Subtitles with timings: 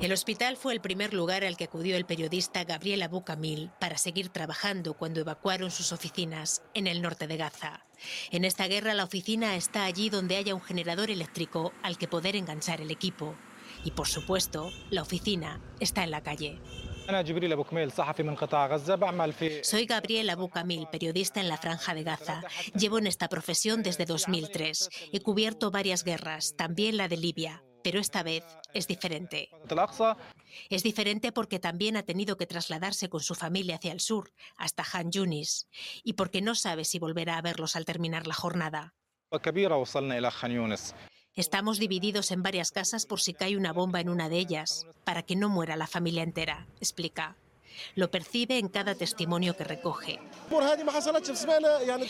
[0.00, 3.98] El hospital fue el primer lugar al que acudió el periodista Gabriel Abu Kamil para
[3.98, 7.84] seguir trabajando cuando evacuaron sus oficinas en el norte de Gaza.
[8.30, 12.36] En esta guerra la oficina está allí donde haya un generador eléctrico al que poder
[12.36, 13.34] enganchar el equipo.
[13.82, 16.60] Y por supuesto, la oficina está en la calle.
[19.64, 22.42] Soy Gabriel Abu Kamil, periodista en la Franja de Gaza.
[22.78, 24.90] Llevo en esta profesión desde 2003.
[25.12, 29.48] He cubierto varias guerras, también la de Libia, pero esta vez es diferente.
[30.70, 34.84] Es diferente porque también ha tenido que trasladarse con su familia hacia el sur, hasta
[34.92, 35.68] Han Yunis,
[36.02, 38.94] y porque no sabe si volverá a verlos al terminar la jornada.
[41.34, 45.22] Estamos divididos en varias casas por si cae una bomba en una de ellas, para
[45.22, 47.36] que no muera la familia entera, explica.
[47.94, 50.18] Lo percibe en cada testimonio que recoge.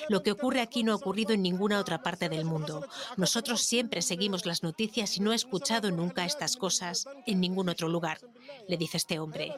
[0.09, 2.87] Lo que ocurre aquí no ha ocurrido en ninguna otra parte del mundo.
[3.17, 7.89] Nosotros siempre seguimos las noticias y no he escuchado nunca estas cosas en ningún otro
[7.89, 8.19] lugar,
[8.69, 9.55] le dice este hombre.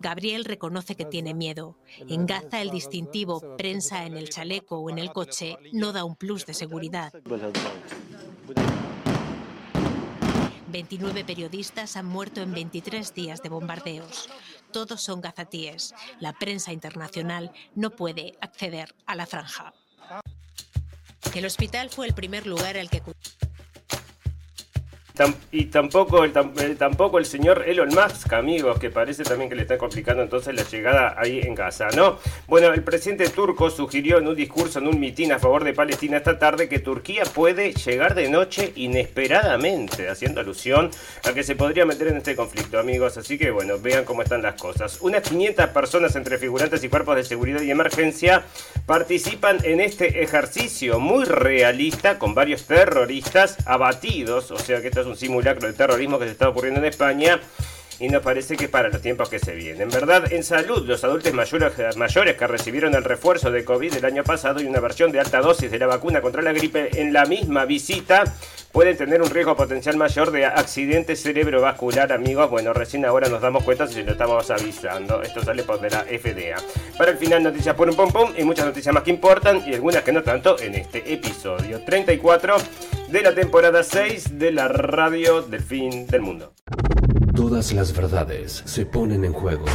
[0.00, 1.76] Gabriel reconoce que tiene miedo.
[2.08, 6.16] En Gaza el distintivo prensa en el chaleco o en el coche no da un
[6.16, 7.12] plus de seguridad.
[10.72, 14.28] 29 periodistas han muerto en 23 días de bombardeos.
[14.72, 15.94] Todos son gazatíes.
[16.20, 19.74] La prensa internacional no puede acceder a la franja.
[21.34, 23.02] El hospital fue el primer lugar al que
[25.50, 26.32] y tampoco el,
[26.78, 30.62] tampoco el señor Elon Musk, amigos, que parece también que le está complicando entonces la
[30.62, 32.18] llegada ahí en Gaza, ¿no?
[32.48, 36.16] Bueno, el presidente turco sugirió en un discurso, en un mitin a favor de Palestina
[36.16, 40.90] esta tarde, que Turquía puede llegar de noche inesperadamente, haciendo alusión
[41.24, 43.16] a que se podría meter en este conflicto, amigos.
[43.18, 44.98] Así que, bueno, vean cómo están las cosas.
[45.02, 48.44] Unas 500 personas entre figurantes y cuerpos de seguridad y emergencia
[48.86, 55.06] participan en este ejercicio muy realista con varios terroristas abatidos, o sea que esto es
[55.16, 57.40] simulacro de terrorismo que se está ocurriendo en España
[58.02, 59.82] y nos parece que para los tiempos que se vienen.
[59.82, 64.04] En verdad, en salud, los adultos mayores, mayores que recibieron el refuerzo de COVID el
[64.04, 67.12] año pasado y una versión de alta dosis de la vacuna contra la gripe en
[67.12, 68.24] la misma visita
[68.72, 72.50] pueden tener un riesgo potencial mayor de accidente cerebrovascular, amigos.
[72.50, 75.22] Bueno, recién ahora nos damos cuenta si lo estamos avisando.
[75.22, 76.56] Esto sale por de la FDA.
[76.98, 79.74] Para el final, noticias por un pom pom y muchas noticias más que importan y
[79.74, 82.56] algunas que no tanto en este episodio 34
[83.12, 86.54] de la temporada 6 de la radio del fin del mundo.
[87.34, 89.66] Todas las verdades se ponen en juego.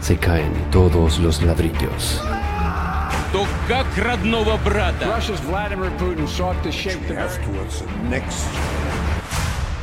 [0.00, 2.22] Se caen todos los ladrillos.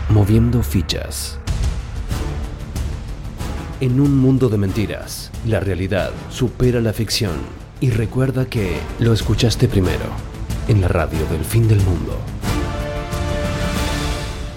[0.07, 1.39] Moviendo fichas.
[3.81, 7.35] En un mundo de mentiras, la realidad supera la ficción.
[7.81, 10.36] Y recuerda que lo escuchaste primero
[10.67, 12.17] en la radio del fin del mundo.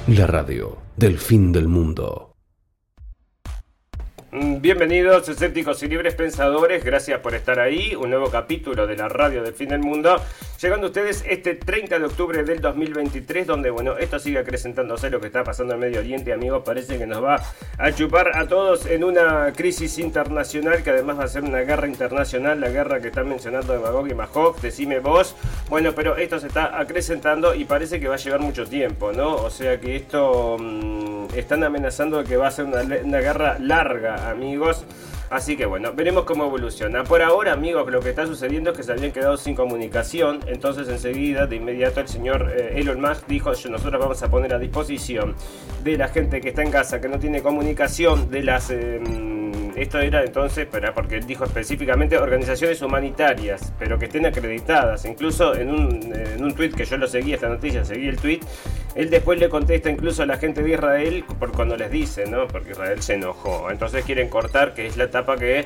[0.09, 2.30] La radio del fin del mundo.
[4.33, 6.85] Mm, bienvenidos, escépticos y libres pensadores.
[6.85, 7.97] Gracias por estar ahí.
[7.97, 10.23] Un nuevo capítulo de la radio del fin del mundo.
[10.63, 15.21] Llegando a ustedes este 30 de octubre del 2023, donde, bueno, esto sigue acrecentándose lo
[15.21, 16.63] que está pasando en Medio Oriente, amigos.
[16.65, 17.43] Parece que nos va
[17.77, 21.89] a chupar a todos en una crisis internacional que además va a ser una guerra
[21.89, 22.61] internacional.
[22.61, 24.61] La guerra que está mencionando Magog y Mahog.
[24.61, 25.35] Decime vos.
[25.69, 29.35] Bueno, pero esto se está acrecentando y parece que va a llevar mucho tiempo, ¿no?
[29.35, 30.57] O sea que esto.
[30.57, 34.85] Mmm, están amenazando que va a ser una guerra larga, amigos.
[35.31, 37.05] Así que bueno, veremos cómo evoluciona.
[37.05, 40.41] Por ahora, amigos, lo que está sucediendo es que se habían quedado sin comunicación.
[40.47, 44.59] Entonces, enseguida, de inmediato, el señor eh, Elon Musk dijo: Nosotros vamos a poner a
[44.59, 45.37] disposición
[45.85, 48.71] de la gente que está en casa, que no tiene comunicación, de las.
[48.71, 49.40] Em,
[49.83, 55.07] esto era entonces, pero porque él dijo específicamente organizaciones humanitarias, pero que estén acreditadas.
[55.07, 58.41] Incluso en un, en un tweet que yo lo seguí, esta noticia, seguí el tweet,
[58.95, 62.47] él después le contesta incluso a la gente de Israel por cuando les dice, ¿no?
[62.47, 63.71] Porque Israel se enojó.
[63.71, 65.61] Entonces quieren cortar, que es la etapa que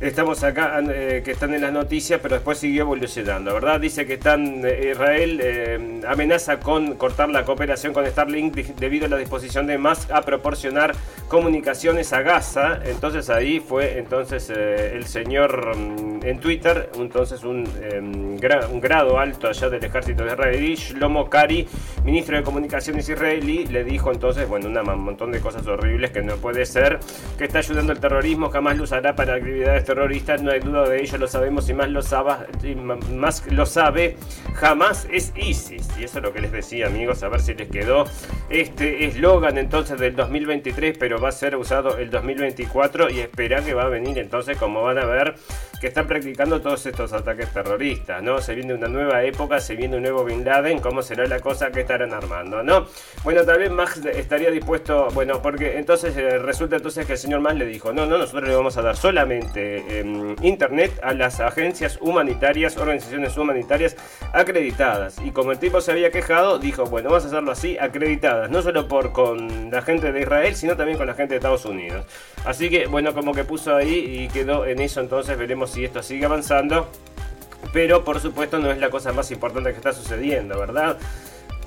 [0.00, 3.80] estamos acá, eh, que están en las noticias, pero después siguió evolucionando, ¿verdad?
[3.80, 9.08] Dice que están, eh, Israel eh, amenaza con cortar la cooperación con Starlink debido a
[9.08, 10.94] la disposición de más a proporcionar
[11.28, 12.80] comunicaciones a Gaza.
[12.84, 17.66] Entonces ahí fue entonces el señor mm, en Twitter, entonces un,
[17.98, 18.36] un,
[18.80, 21.66] grado alto allá del ejército de israelí, Shlomo Kari,
[22.04, 26.36] ministro de comunicaciones israelí, le dijo entonces, bueno, un montón de cosas horribles que no
[26.36, 27.00] puede ser,
[27.38, 31.00] que está ayudando al terrorismo, jamás lo usará para actividades terroristas, no hay duda de
[31.00, 32.46] ello, lo sabemos y más lo, sabe,
[33.12, 34.16] más lo sabe,
[34.54, 35.88] jamás es ISIS.
[35.98, 38.04] Y eso es lo que les decía, amigos, a ver si les quedó
[38.50, 43.74] este eslogan entonces del 2023, pero va a ser usado el 2024 y espera que
[43.74, 45.34] va a venir entonces, como van a ver,
[45.80, 48.40] que están practicando todos estos ataques terroristas, ¿no?
[48.40, 51.70] Se viene una nueva época, se viene un nuevo Bin Laden, ¿cómo será la cosa
[51.70, 52.86] que esta estarán armando, ¿no?
[53.24, 57.56] Bueno, también Max estaría dispuesto, bueno, porque entonces eh, resulta entonces que el señor Max
[57.56, 61.98] le dijo, no, no, nosotros le vamos a dar solamente em, internet a las agencias
[62.00, 63.96] humanitarias, organizaciones humanitarias
[64.32, 65.16] acreditadas.
[65.24, 68.62] Y como el tipo se había quejado, dijo, bueno, vamos a hacerlo así, acreditadas, no
[68.62, 72.04] solo por con la gente de Israel, sino también con la gente de Estados Unidos.
[72.44, 76.02] Así que, bueno, como que puso ahí y quedó en eso, entonces veremos si esto
[76.02, 76.88] sigue avanzando.
[77.72, 80.96] Pero por supuesto no es la cosa más importante que está sucediendo, ¿verdad?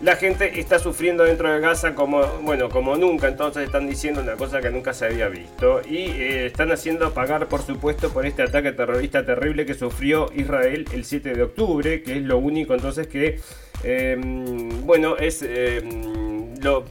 [0.02, 4.38] La gente está sufriendo dentro de Gaza como, bueno, como nunca, entonces están diciendo una
[4.38, 5.82] cosa que nunca se había visto.
[5.86, 10.86] Y eh, están haciendo pagar, por supuesto, por este ataque terrorista terrible que sufrió Israel
[10.94, 13.40] el 7 de octubre, que es lo único entonces que,
[13.84, 15.42] em, bueno, es...
[15.42, 16.30] Em,
[16.62, 16.86] lo,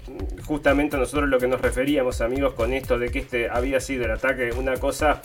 [0.44, 4.12] justamente nosotros lo que nos referíamos amigos con esto de que este había sido el
[4.12, 5.20] ataque una cosa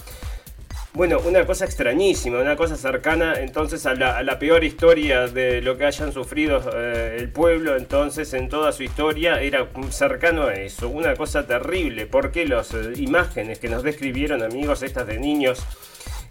[0.94, 5.86] bueno, una cosa extrañísima, una cosa cercana entonces a la, peor historia de lo que
[5.86, 11.16] hayan sufrido eh, el pueblo entonces en toda su historia era cercano a eso, una
[11.16, 15.66] cosa terrible, porque las eh, imágenes que nos describieron amigos estas de niños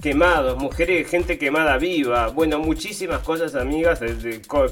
[0.00, 4.00] quemados, mujeres, gente quemada viva, bueno, muchísimas cosas amigas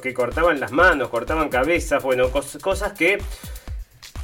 [0.02, 3.19] que cortaban las manos, cortaban cabezas, bueno, cosas que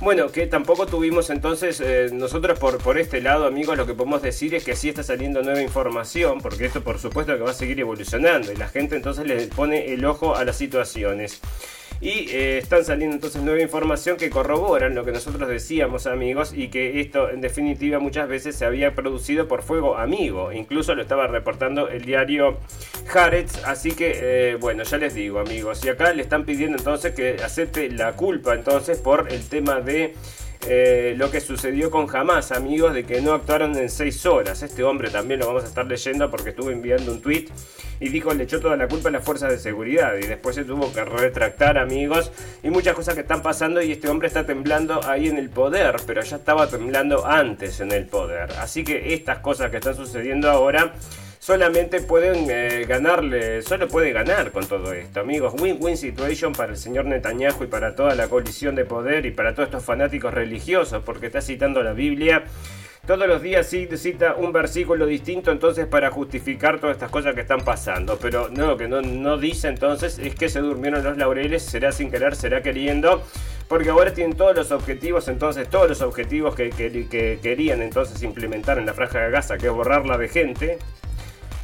[0.00, 4.22] bueno, que tampoco tuvimos entonces, eh, nosotros por, por este lado, amigos, lo que podemos
[4.22, 7.54] decir es que sí está saliendo nueva información, porque esto por supuesto que va a
[7.54, 11.40] seguir evolucionando y la gente entonces le pone el ojo a las situaciones.
[12.00, 16.68] Y eh, están saliendo entonces nueva información que corroboran lo que nosotros decíamos amigos y
[16.68, 20.52] que esto en definitiva muchas veces se había producido por fuego amigo.
[20.52, 22.58] Incluso lo estaba reportando el diario
[23.14, 23.64] Haaretz.
[23.64, 25.84] Así que eh, bueno, ya les digo amigos.
[25.84, 30.14] Y acá le están pidiendo entonces que acepte la culpa entonces por el tema de...
[30.68, 34.62] Eh, lo que sucedió con Hamas, amigos, de que no actuaron en 6 horas.
[34.62, 37.46] Este hombre también lo vamos a estar leyendo porque estuve enviando un tweet
[38.00, 40.64] y dijo le echó toda la culpa a las fuerzas de seguridad y después se
[40.64, 42.32] tuvo que retractar amigos
[42.62, 45.96] y muchas cosas que están pasando y este hombre está temblando ahí en el poder,
[46.06, 48.50] pero ya estaba temblando antes en el poder.
[48.58, 50.94] Así que estas cosas que están sucediendo ahora
[51.46, 55.54] solamente pueden eh, ganarle, solo puede ganar con todo esto, amigos.
[55.56, 59.54] Win-win situation para el señor Netanyahu y para toda la coalición de poder y para
[59.54, 62.42] todos estos fanáticos religiosos, porque está citando la Biblia
[63.06, 67.60] todos los días cita un versículo distinto entonces para justificar todas estas cosas que están
[67.60, 68.18] pasando.
[68.20, 72.10] Pero no, lo que no, dice entonces es que se durmieron los laureles, será sin
[72.10, 73.22] querer, será queriendo.
[73.68, 78.78] Porque ahora tienen todos los objetivos, entonces todos los objetivos que, que querían entonces implementar
[78.78, 80.78] en la franja de Gaza, que es borrarla de gente,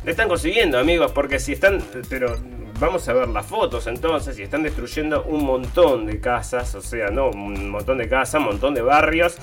[0.05, 2.37] le están consiguiendo, amigos, porque si están, pero
[2.81, 7.11] vamos a ver las fotos entonces, si están destruyendo un montón de casas, o sea,
[7.11, 9.37] no, un montón de casas, un montón de barrios.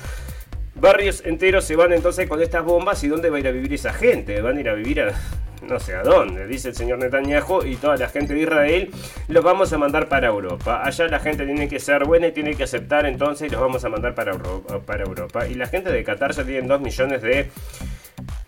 [0.75, 3.73] Barrios enteros se van entonces con estas bombas y dónde va a ir a vivir
[3.73, 5.13] esa gente, van a ir a vivir a
[5.61, 8.91] no sé a dónde, dice el señor Netanyahu y toda la gente de Israel,
[9.27, 10.81] los vamos a mandar para Europa.
[10.83, 13.83] Allá la gente tiene que ser buena y tiene que aceptar entonces y los vamos
[13.83, 14.79] a mandar para Europa.
[14.85, 15.47] Para Europa.
[15.47, 17.49] Y la gente de Qatar ya tiene 2 millones de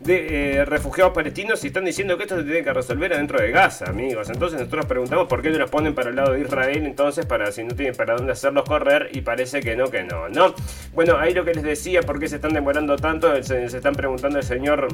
[0.04, 3.52] de eh, refugiados palestinos y están diciendo que esto se tiene que resolver adentro de
[3.52, 4.30] Gaza, amigos.
[4.30, 7.52] Entonces nosotros preguntamos por qué no los ponen para el lado de Israel, entonces para
[7.52, 10.56] si no tienen para dónde hacerlos correr y parece que no, que no, ¿no?
[10.94, 14.40] Bueno, ahí lo que les decía, por qué se están demorando tanto, se, están preguntando
[14.40, 14.88] el señor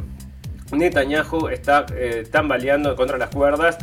[0.71, 3.77] Netanyahu está eh, tambaleando contra las cuerdas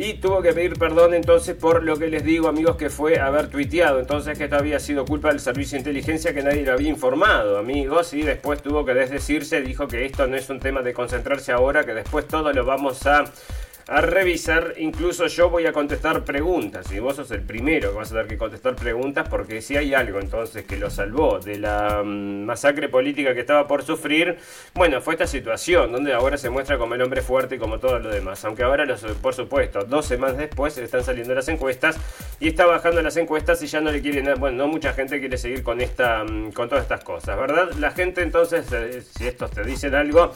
[0.00, 3.48] y tuvo que pedir perdón entonces por lo que les digo amigos que fue haber
[3.48, 3.98] tuiteado.
[3.98, 7.58] Entonces que esto había sido culpa del servicio de inteligencia que nadie lo había informado
[7.58, 11.50] amigos y después tuvo que desdecirse, dijo que esto no es un tema de concentrarse
[11.50, 13.24] ahora, que después todo lo vamos a
[13.88, 14.74] a revisar.
[14.76, 16.92] Incluso yo voy a contestar preguntas.
[16.92, 19.94] Y vos sos el primero que vas a tener que contestar preguntas porque si hay
[19.94, 24.36] algo entonces que lo salvó de la mm, masacre política que estaba por sufrir,
[24.74, 27.98] bueno, fue esta situación donde ahora se muestra como el hombre fuerte y como todo
[27.98, 28.44] lo demás.
[28.44, 28.84] Aunque ahora,
[29.22, 31.96] por supuesto, dos semanas después están saliendo las encuestas
[32.40, 35.38] y está bajando las encuestas y ya no le quieren, bueno, no mucha gente quiere
[35.38, 37.72] seguir con esta, mm, con todas estas cosas, ¿verdad?
[37.78, 40.32] La gente entonces, eh, si estos te dicen algo,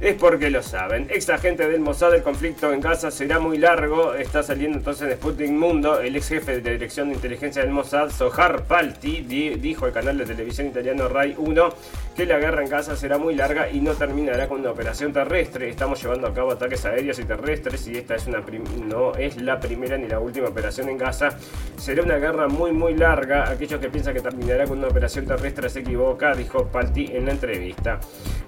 [0.00, 1.06] es porque lo saben.
[1.10, 4.14] Ex agente del Mossad, el conflicto en Gaza será muy largo.
[4.14, 6.00] Está saliendo entonces en Sputnik Mundo.
[6.00, 10.26] El ex jefe de dirección de inteligencia del Mossad, Sohar Palti, dijo al canal de
[10.26, 11.74] televisión italiano Rai 1
[12.16, 15.68] que la guerra en Gaza será muy larga y no terminará con una operación terrestre.
[15.68, 18.44] Estamos llevando a cabo ataques aéreos y terrestres y esta es una
[18.86, 21.30] no es la primera ni la última operación en Gaza.
[21.76, 23.50] Será una guerra muy muy larga.
[23.50, 27.32] Aquellos que piensan que terminará con una operación terrestre se equivoca, dijo Palti en la
[27.32, 28.00] entrevista.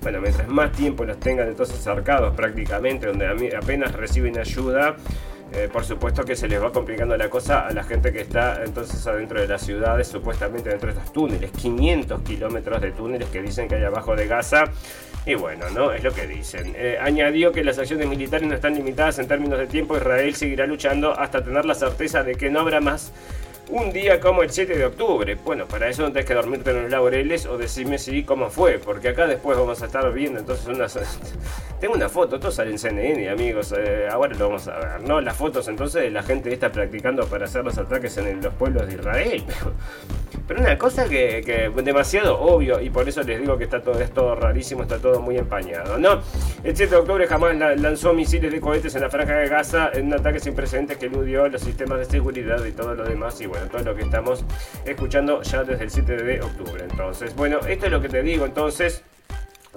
[0.03, 4.97] Bueno, mientras más tiempo los tenga entonces cercados prácticamente, donde apenas reciben ayuda.
[5.53, 8.65] Eh, por supuesto que se les va complicando la cosa a la gente que está
[8.65, 13.43] entonces adentro de las ciudades, supuestamente dentro de estos túneles, 500 kilómetros de túneles que
[13.43, 14.65] dicen que hay abajo de Gaza.
[15.25, 15.93] Y bueno, ¿no?
[15.93, 16.73] Es lo que dicen.
[16.77, 19.97] Eh, añadió que las acciones militares no están limitadas en términos de tiempo.
[19.97, 23.13] Israel seguirá luchando hasta tener la certeza de que no habrá más
[23.69, 25.37] un día como el 7 de octubre.
[25.45, 28.79] Bueno, para eso no tenés que dormirte en los laureles o decirme si cómo fue,
[28.79, 30.99] porque acá después vamos a estar viendo entonces unas...
[31.81, 35.21] Tengo una foto, todo sale en CNN, amigos, eh, ahora lo vamos a ver, ¿no?
[35.21, 38.87] Las fotos entonces de la gente está practicando para hacer los ataques en los pueblos
[38.87, 39.45] de Israel.
[40.49, 44.01] Pero una cosa que, que, demasiado obvio y por eso les digo que está todo,
[44.01, 46.23] es todo rarísimo, está todo muy empañado, ¿no?
[46.63, 50.07] El 7 de octubre jamás lanzó misiles de cohetes en la franja de Gaza en
[50.07, 53.47] un ataque sin precedentes que eludió los sistemas de seguridad y todo lo demás y
[53.47, 54.45] bueno, todo lo que estamos
[54.85, 56.85] escuchando ya desde el 7 de octubre.
[56.89, 59.03] Entonces, bueno, esto es lo que te digo, entonces,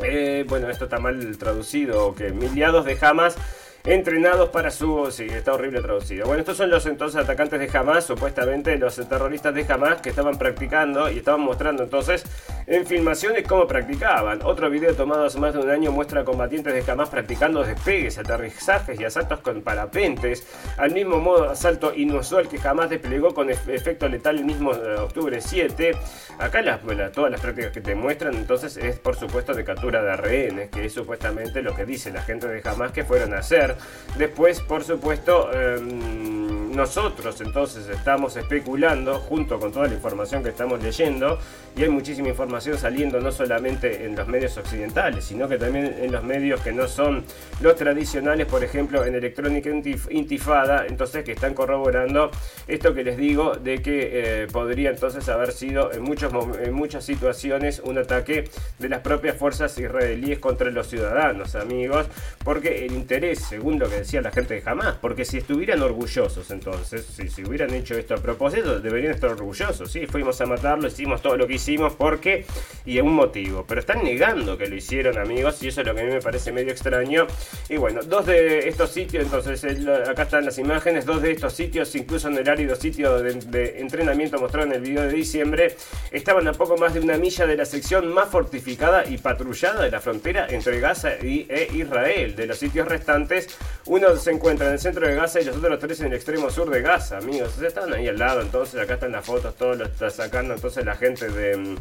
[0.02, 3.38] eh, bueno, esto está mal traducido, que miliados de Hamas
[3.86, 5.10] entrenados para su...
[5.12, 6.26] Sí, está horrible traducido.
[6.26, 10.38] Bueno, estos son los entonces atacantes de Hamas, supuestamente los terroristas de Hamas que estaban
[10.38, 12.24] practicando y estaban mostrando entonces
[12.68, 14.42] en filmaciones cómo practicaban.
[14.44, 18.18] Otro video tomado hace más de un año muestra a combatientes de Hamas practicando despegues,
[18.18, 20.46] aterrizajes y asaltos con parapentes,
[20.78, 25.42] al mismo modo asalto inusual que jamás desplegó con efecto letal el mismo eh, octubre
[25.42, 25.92] 7.
[26.40, 26.80] Acá las,
[27.12, 30.86] todas las prácticas que te muestran entonces es por supuesto de captura de rehenes, que
[30.86, 33.69] es supuestamente lo que dice la gente de Hamas que fueron a hacer.
[34.18, 36.39] Después, por supuesto, em,
[36.70, 41.40] nosotros entonces estamos especulando junto con toda la información que estamos leyendo
[41.76, 46.12] y hay muchísima información saliendo no solamente en los medios occidentales, sino que también en
[46.12, 47.24] los medios que no son
[47.62, 52.32] los tradicionales, por ejemplo en Electrónica Intifada, entonces que están corroborando
[52.68, 57.06] esto que les digo de que eh, podría entonces haber sido en, muchos, en muchas
[57.06, 62.08] situaciones un ataque de las propias fuerzas israelíes contra los ciudadanos, amigos,
[62.44, 66.52] porque el interés, según lo que decía la gente de Hamas, porque si estuvieran orgullosos
[66.60, 71.22] entonces, si, hubieran hecho esto a propósito, deberían estar orgullosos, sí, fuimos a matarlo, hicimos
[71.22, 72.46] todo lo que hicimos porque
[72.86, 73.64] y un motivo.
[73.66, 76.22] Pero están negando que lo hicieron, amigos, y eso es lo que a mí me
[76.22, 77.28] parece medio extraño.
[77.70, 79.64] Y bueno, dos de estos sitios, entonces
[80.06, 84.38] acá están las imágenes, dos de estos sitios, incluso en el árido sitio de, entrenamiento
[84.38, 85.78] mostrado en el video de diciembre,
[86.12, 89.92] estaban a poco más de una milla de la sección más fortificada y patrullada de
[89.92, 92.36] la frontera entre Gaza y, e Israel.
[92.36, 95.80] De los sitios restantes, uno se encuentra en el centro de Gaza y los otros
[95.80, 97.58] tres en el extremo sur de Gaza, amigos.
[97.60, 100.86] O estaban ahí al lado, entonces acá están las fotos, todo lo está sacando entonces
[100.86, 101.78] la gente de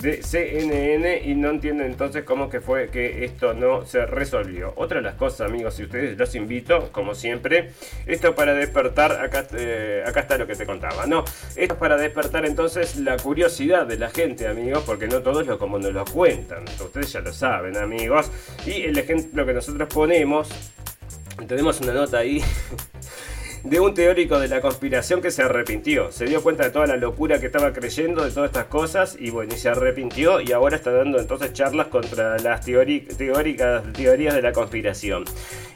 [0.00, 4.72] de CNN y no entienden entonces cómo que fue que esto no se resolvió.
[4.76, 7.70] Otra de las cosas, amigos, si ustedes los invito, como siempre,
[8.06, 11.24] esto para despertar, acá, eh, acá está lo que te contaba, ¿no?
[11.56, 15.58] Esto es para despertar entonces la curiosidad de la gente, amigos, porque no todos lo
[15.58, 18.30] como nos lo cuentan, ustedes ya lo saben, amigos.
[18.64, 20.48] Y el ejemplo que nosotros ponemos,
[21.46, 22.42] tenemos una nota ahí
[23.64, 26.10] de un teórico de la conspiración que se arrepintió.
[26.12, 29.30] Se dio cuenta de toda la locura que estaba creyendo, de todas estas cosas, y
[29.30, 34.42] bueno, y se arrepintió y ahora está dando entonces charlas contra las teóricas teorías de
[34.42, 35.24] la conspiración.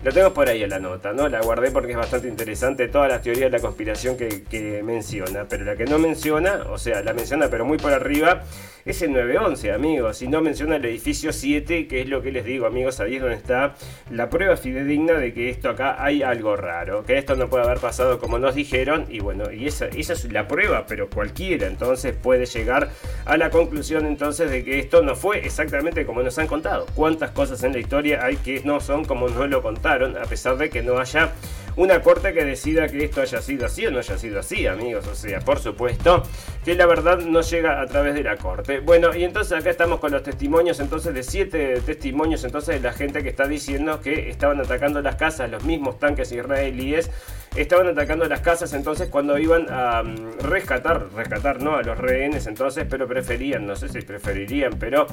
[0.03, 1.29] Lo tengo por ahí en la nota, ¿no?
[1.29, 5.65] La guardé porque es bastante interesante todas las teorías de la conspiración que, menciona, pero
[5.65, 8.43] la que no menciona, o sea, la menciona pero muy por arriba,
[8.85, 12.45] es el 911, amigos, y no menciona el edificio 7, que es lo que les
[12.45, 13.75] digo, amigos, ahí es donde está
[14.11, 17.74] la prueba fidedigna de que esto acá hay algo raro, que esto no puede haber
[17.79, 22.15] pasado como nos dijeron, y bueno, y esa, esa es la prueba, pero cualquiera entonces
[22.15, 22.91] puede llegar
[23.25, 26.87] a la conclusión entonces de que esto no fue exactamente como nos han contado.
[26.95, 30.57] ¿Cuántas cosas en la historia hay que no son como nos lo contaron, a pesar
[30.57, 31.33] de que no haya
[31.77, 35.07] una corte que decida que esto haya sido así o no haya sido así, amigos.
[35.07, 36.23] O sea, por supuesto
[36.65, 38.81] que la verdad no llega a través de la corte.
[38.81, 42.93] Bueno, y entonces acá estamos con los testimonios, entonces de siete testimonios, entonces de la
[42.93, 47.11] gente que está diciendo que estaban atacando las casas, los mismos tanques israelíes
[47.57, 52.47] estaban atacando las casas entonces cuando iban a mm, rescatar, rescatar no a los rehenes
[52.47, 55.07] entonces, pero preferían, no sé si preferirían, pero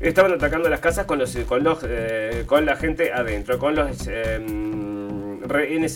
[0.00, 4.08] estaban atacando las casas con los con los eh, con la gente adentro, con los
[4.08, 4.38] eh,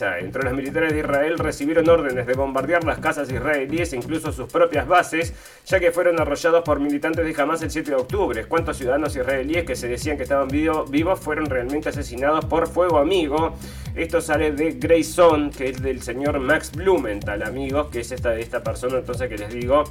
[0.02, 0.42] adentro.
[0.42, 4.86] Los militares de Israel recibieron órdenes de bombardear las casas israelíes e incluso sus propias
[4.86, 5.34] bases,
[5.66, 8.44] ya que fueron arrollados por militantes de Hamas el 7 de octubre.
[8.46, 13.54] ¿Cuántos ciudadanos israelíes que se decían que estaban vivos fueron realmente asesinados por fuego amigo?
[13.94, 18.62] Esto sale de Grayson, que es del señor Max Blumenthal, amigos, que es esta, esta
[18.62, 19.84] persona entonces que les digo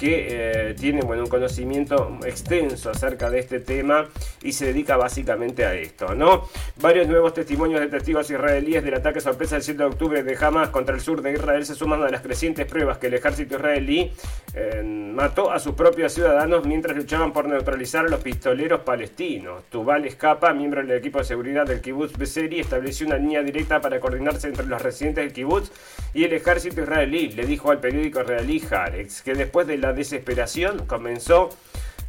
[0.00, 4.08] que eh, tiene bueno, un conocimiento extenso acerca de este tema
[4.42, 6.14] y se dedica básicamente a esto.
[6.14, 6.48] ¿no?
[6.80, 10.70] Varios nuevos testimonios de testigos israelíes del ataque sorpresa del 7 de octubre de Hamas
[10.70, 14.10] contra el sur de Israel se suman a las crecientes pruebas que el ejército israelí
[14.54, 19.64] eh, mató a sus propios ciudadanos mientras luchaban por neutralizar a los pistoleros palestinos.
[19.68, 24.00] Tubal Escapa, miembro del equipo de seguridad del kibbutz Beseri, estableció una línea directa para
[24.00, 25.70] coordinarse entre los residentes del kibbutz
[26.14, 27.32] y el ejército israelí.
[27.32, 31.50] Le dijo al periódico israelí Haaretz que después de la desesperación comenzó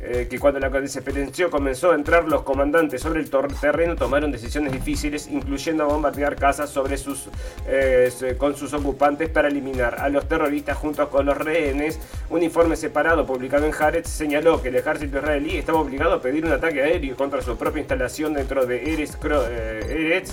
[0.03, 4.71] eh, que cuando la desesperación comenzó a entrar, los comandantes sobre el terreno tomaron decisiones
[4.73, 7.29] difíciles, incluyendo bombardear casas sobre sus,
[7.67, 11.99] eh, con sus ocupantes para eliminar a los terroristas junto con los rehenes.
[12.31, 16.45] Un informe separado publicado en Haaretz señaló que el ejército israelí estaba obligado a pedir
[16.45, 20.23] un ataque aéreo contra su propia instalación dentro de Eretz, eh,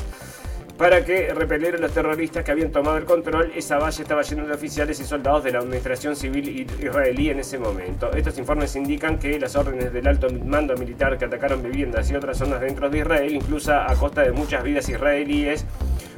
[0.78, 3.50] para que repelieran los terroristas que habían tomado el control.
[3.54, 6.48] Esa valla estaba llena de oficiales y soldados de la administración civil
[6.80, 8.12] israelí en ese momento.
[8.12, 12.38] Estos informes indican que las órdenes del alto mando militar que atacaron viviendas y otras
[12.38, 15.66] zonas dentro de Israel, incluso a costa de muchas vidas israelíes,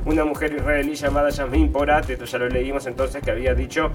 [0.05, 3.91] una mujer israelí llamada Yasmin Porat, esto ya lo leímos entonces, que había dicho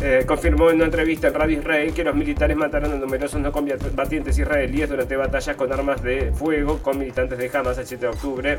[0.00, 3.50] eh, confirmó en una entrevista en Radio Israel que los militares mataron a numerosos no
[3.50, 8.12] combatientes israelíes durante batallas con armas de fuego con militantes de Hamas el 7 de
[8.12, 8.58] octubre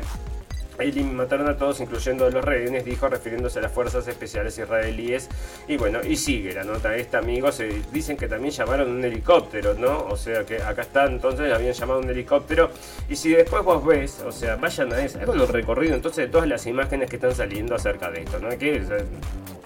[0.80, 5.28] y mataron a todos, incluyendo a los rehenes, dijo, refiriéndose a las fuerzas especiales israelíes.
[5.66, 7.60] Y bueno, y sigue la nota esta, amigos.
[7.92, 10.06] dicen que también llamaron un helicóptero, ¿no?
[10.08, 12.70] O sea que acá está, entonces habían llamado un helicóptero.
[13.08, 16.30] Y si después vos ves, o sea, vayan a eso, hagan un recorrido entonces de
[16.30, 18.48] todas las imágenes que están saliendo acerca de esto, ¿no?
[18.48, 18.82] Hay que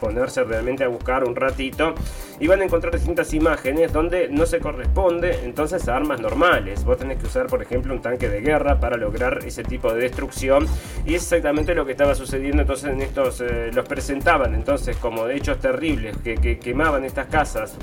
[0.03, 1.95] ponerse realmente a buscar un ratito
[2.41, 6.85] y van a encontrar distintas imágenes donde no se corresponde entonces a armas normales.
[6.85, 10.01] Vos tenés que usar, por ejemplo, un tanque de guerra para lograr ese tipo de
[10.01, 10.67] destrucción
[11.05, 15.29] y es exactamente lo que estaba sucediendo entonces en estos, eh, los presentaban entonces como
[15.29, 17.77] hechos terribles que, quemaban estas casas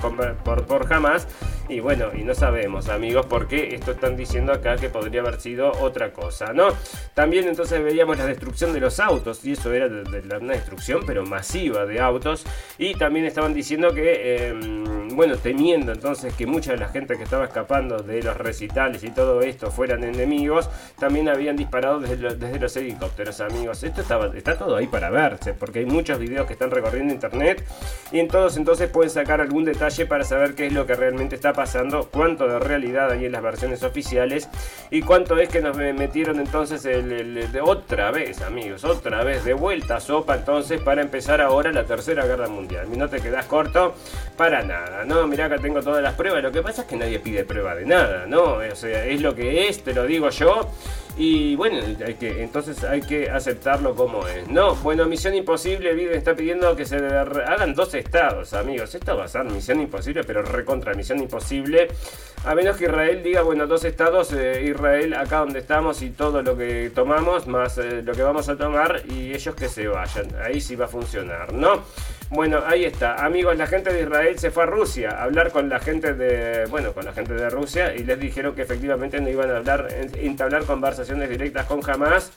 [0.44, 1.28] por, por jamás
[1.70, 5.40] y bueno, y no sabemos amigos por qué esto están diciendo acá que podría haber
[5.40, 6.70] sido otra cosa, ¿no?
[7.14, 11.24] También entonces veíamos la destrucción de los autos y eso era de, una destrucción pero
[11.26, 12.44] masiva de autos
[12.80, 14.48] y también estaban diciendo que...
[14.48, 19.04] Em, bueno, temiendo entonces que mucha de la gente que estaba escapando de los recitales
[19.04, 23.84] y todo esto fueran enemigos, también habían disparado desde, los helicópteros, amigos.
[23.84, 27.66] Esto está todo ahí para verse, porque hay muchos videos que están recorriendo internet
[28.14, 31.36] y en todos entonces pueden sacar algún detalle para saber qué es lo que realmente
[31.36, 34.48] está pasando, cuánto de realidad hay en las versiones oficiales
[34.90, 39.98] y cuánto es que nos metieron entonces de otra vez, amigos, otra vez de vuelta
[39.98, 42.88] a sopa entonces para empezar ahora la tercera guerra mundial.
[42.94, 43.96] Y no te quedas corto
[44.38, 46.44] para nada no, mirá, acá tengo todas las pruebas.
[46.44, 48.58] Lo que pasa es que nadie pide prueba de nada, ¿no?
[48.58, 50.70] O sea, es lo que es, te lo digo yo.
[51.18, 54.48] Y bueno, hay que, entonces hay que aceptarlo como es.
[54.48, 58.94] No, bueno, Misión Imposible, Biden está pidiendo que se hagan dos estados, amigos.
[58.94, 61.88] Esto va a ser Misión Imposible, pero recontra Misión Imposible.
[62.46, 66.44] A menos que Israel diga, bueno, dos estados, eh, Israel acá donde estamos y todo
[66.44, 70.28] lo que tomamos, más eh, lo que vamos a tomar, y ellos que se vayan.
[70.46, 71.82] Ahí sí va a funcionar, ¿no?
[72.32, 73.26] Bueno, ahí está.
[73.26, 76.68] Amigos, la gente de Israel se fue a Rusia a hablar con la gente de,
[76.68, 79.88] bueno, con la gente de Rusia y les dijeron que efectivamente no iban a hablar,
[80.16, 82.32] entablar conversaciones directas con Hamas.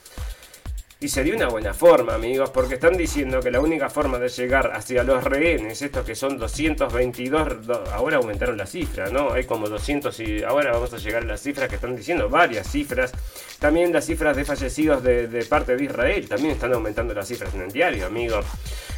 [0.99, 4.71] Y sería una buena forma, amigos, porque están diciendo que la única forma de llegar
[4.73, 9.33] hacia los rehenes, estos que son 222, ahora aumentaron la cifra, ¿no?
[9.33, 12.71] Hay como 200 y ahora vamos a llegar a las cifras que están diciendo, varias
[12.71, 13.11] cifras.
[13.59, 17.53] También las cifras de fallecidos de, de parte de Israel, también están aumentando las cifras
[17.53, 18.45] en el diario, amigos.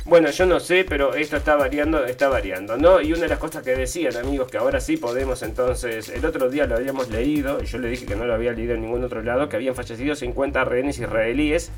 [0.06, 3.02] Bueno, yo no sé, pero esto está variando, está variando, ¿no?
[3.02, 6.48] Y una de las cosas que decían, amigos, que ahora sí podemos entonces, el otro
[6.48, 9.04] día lo habíamos leído, y yo le dije que no lo había leído en ningún
[9.04, 11.72] otro lado, que habían fallecido 50 rehenes israelíes.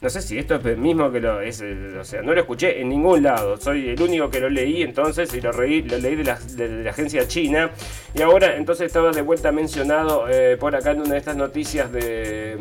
[0.00, 2.80] No sé si esto es el mismo que lo es, o sea, no lo escuché
[2.80, 3.56] en ningún lado.
[3.58, 7.26] Soy el único que lo leí entonces y lo, leí de la, de la agencia
[7.28, 7.72] china.
[8.14, 11.90] Y ahora entonces estaba de vuelta mencionado eh, por acá en una de estas noticias
[11.92, 12.56] de...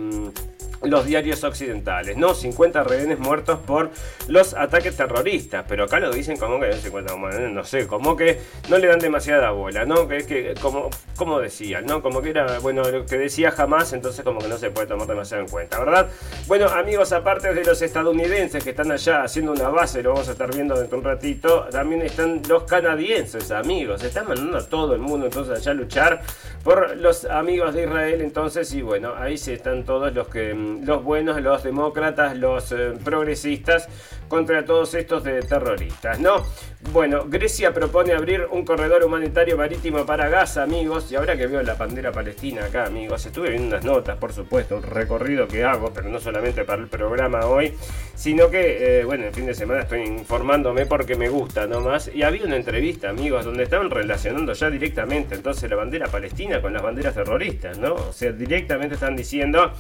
[0.82, 2.34] Mm, los diarios occidentales, ¿no?
[2.34, 3.92] 50 rehenes muertos por
[4.28, 7.16] los ataques terroristas, pero acá lo dicen como que 50,
[7.50, 10.08] no sé, como que no le dan demasiada bola, ¿no?
[10.08, 12.02] Que es que, como, como decían, ¿no?
[12.02, 15.08] Como que era, bueno, lo que decía jamás, entonces como que no se puede tomar
[15.08, 16.08] demasiado en cuenta, ¿verdad?
[16.48, 20.32] Bueno, amigos, aparte de los estadounidenses que están allá haciendo una base, lo vamos a
[20.32, 24.94] estar viendo dentro de un ratito, también están los canadienses, amigos, están mandando a todo
[24.94, 26.22] el mundo entonces allá a luchar
[26.64, 30.54] por los amigos de Israel, entonces, y bueno, ahí se están todos los que
[30.86, 33.88] los buenos, los demócratas, los eh, progresistas
[34.28, 36.44] contra todos estos de terroristas, ¿no?
[36.92, 41.64] Bueno, Grecia propone abrir un corredor humanitario marítimo para Gaza, amigos, y ahora que veo
[41.64, 45.92] la bandera palestina acá, amigos, estuve viendo unas notas, por supuesto, un recorrido que hago,
[45.94, 47.74] pero no solamente para el programa hoy,
[48.16, 52.24] sino que, eh, bueno, el fin de semana estoy informándome porque me gusta nomás, y
[52.24, 56.84] había una entrevista, amigos, donde estaban relacionando ya directamente entonces la bandera palestina con las
[56.84, 57.96] banderas terroristas, ¿no?
[57.96, 59.72] O sea, directamente están diciendo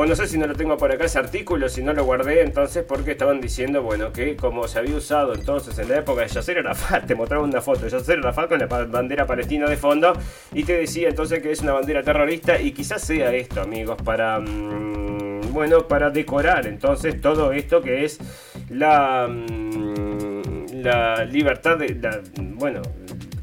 [0.00, 2.42] o no sé si no lo tengo por acá ese artículo, si no lo guardé
[2.42, 6.28] entonces porque estaban diciendo, bueno, que como se había usado entonces en la época de
[6.28, 10.12] Yasser Arafat, te mostraba una foto de Yasser Arafat con la bandera palestina de fondo
[10.54, 14.38] y te decía entonces que es una bandera terrorista y quizás sea esto, amigos, para...
[14.38, 18.20] Mm, bueno, para decorar entonces todo esto que es
[18.68, 21.98] la, mm, la libertad de...
[22.36, 22.82] bueno,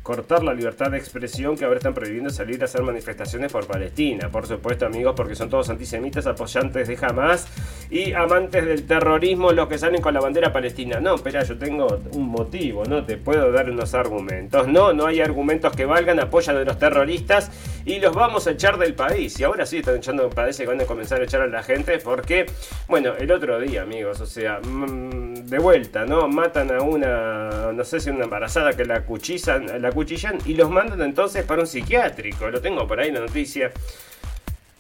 [0.06, 4.30] cortar la libertad de expresión que ahora están prohibiendo salir a hacer manifestaciones por Palestina.
[4.30, 7.48] Por supuesto, amigos, porque son todos antisemitas, apoyantes de Hamas
[7.89, 11.00] y amantes del terrorismo los que salen con la bandera palestina.
[11.00, 14.68] No, espera, yo tengo un motivo, no te puedo dar unos argumentos.
[14.68, 17.50] No, no hay argumentos que valgan, apoyan a los terroristas
[17.86, 19.39] y los vamos a echar del país.
[19.39, 22.00] Y ahora sí están echando, parece que van a comenzar a echar a la gente
[22.00, 22.48] porque,
[22.88, 26.28] bueno, el otro día, amigos, o sea, mm, de vuelta, ¿no?
[26.28, 30.69] Matan a una, no sé si una embarazada que la cuchillan, la cuchillan y los
[30.69, 32.50] mandan entonces para un psiquiátrico.
[32.50, 33.71] Lo tengo por ahí la noticia.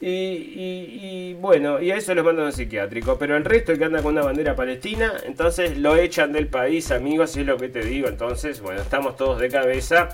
[0.01, 3.17] Y, bueno, y a eso los mandan a un psiquiátrico.
[3.17, 6.91] Pero el resto, el que anda con una bandera palestina, entonces lo echan del país,
[6.91, 8.07] amigos, y es lo que te digo.
[8.07, 10.09] Entonces, bueno, estamos todos de cabeza.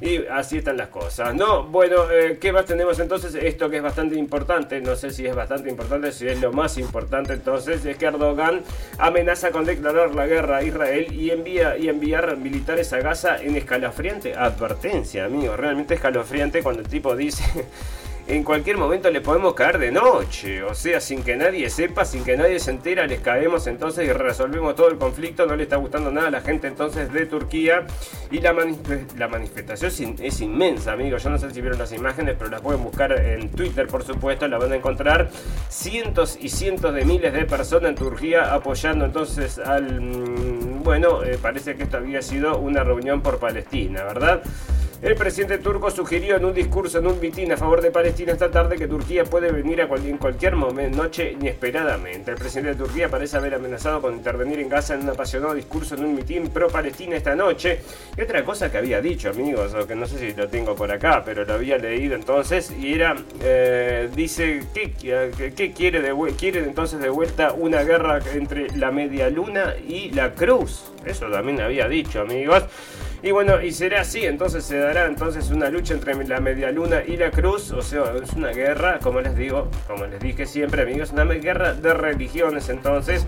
[0.00, 1.64] Y así están las cosas, ¿no?
[1.64, 3.34] Bueno, eh, ¿qué más tenemos entonces?
[3.34, 6.78] Esto que es bastante importante, no sé si es bastante importante, si es lo más
[6.78, 8.62] importante entonces, es que Erdogan
[8.98, 13.56] amenaza con declarar la guerra a Israel y, envía, y enviar militares a Gaza en
[13.56, 15.54] escalofriante advertencia, amigo.
[15.54, 17.44] Realmente escalofriante cuando el tipo dice
[18.30, 20.62] en cualquier momento le podemos caer de noche.
[20.62, 24.12] O sea, sin que nadie sepa, sin que nadie se entera, les caemos entonces y
[24.12, 25.46] resolvemos todo el conflicto.
[25.46, 27.86] No le está gustando nada a la gente entonces de Turquía.
[28.30, 28.54] Y la,
[29.18, 31.24] la manifestación es, inmensa, amigos.
[31.24, 34.46] Yo no sé si vieron las imágenes, pero las pueden buscar en Twitter, por supuesto.
[34.46, 35.30] La van a encontrar
[35.68, 40.00] cientos y cientos de miles de personas en Turquía apoyando entonces al...
[40.00, 44.42] Mm, bueno, eh, parece que esto había sido una reunión por Palestina, ¿verdad?
[45.02, 48.50] El presidente turco sugirió en un discurso en un mitin a favor de Palestina esta
[48.50, 52.32] tarde que Turquía puede venir a en cualquier momento, noche inesperadamente.
[52.32, 55.94] El presidente de Turquía parece haber amenazado con intervenir en Gaza en un apasionado discurso
[55.94, 57.80] en un mitin pro-Palestina esta noche.
[58.14, 61.22] Y otra cosa que había dicho, amigos, que no sé si lo tengo por acá,
[61.24, 64.92] pero lo había leído entonces, y era, eh, dice, ¿qué,
[65.72, 70.92] quiere entonces de vuelta una guerra entre la media luna y la cruz?
[71.06, 72.64] Eso también había dicho, amigos.
[73.22, 77.02] Y bueno, y será así, entonces se dará entonces una lucha entre la media luna
[77.06, 80.82] y la cruz, o sea, es una guerra, como les digo, como les dije siempre,
[80.82, 83.26] amigos, una guerra de religiones entonces.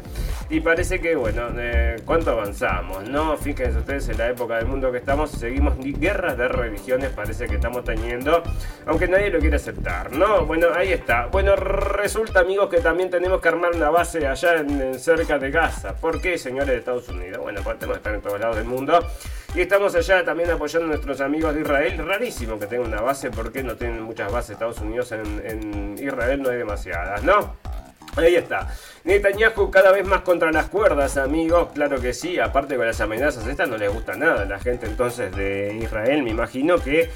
[0.48, 3.08] Y parece que, bueno, eh, ¿cuánto avanzamos?
[3.08, 7.46] No, fíjense ustedes en la época del mundo que estamos, seguimos guerras de religiones, parece
[7.46, 8.42] que estamos teniendo,
[8.86, 10.46] aunque nadie lo quiere aceptar, ¿no?
[10.46, 11.26] Bueno, ahí está.
[11.26, 15.94] Bueno, resulta, amigos, que también tenemos que armar una base allá en, cerca de Gaza.
[15.94, 17.42] ¿Por qué, señores de Estados Unidos?
[17.42, 19.06] Bueno, pues tenemos que estar en todos lados del mundo.
[19.54, 21.98] Y estamos allá también apoyando a nuestros amigos de Israel.
[21.98, 26.48] Rarísimo que tengan una base, porque no tienen muchas bases Estados Unidos en, Israel, no
[26.48, 27.56] hay demasiadas, ¿no?
[28.16, 28.68] Ahí está.
[29.04, 31.68] Netanyahu cada vez más contra las cuerdas, amigos.
[31.74, 32.38] Claro que sí.
[32.38, 36.22] Aparte con las amenazas estas no les gusta nada a la gente entonces de Israel.
[36.22, 37.10] Me imagino que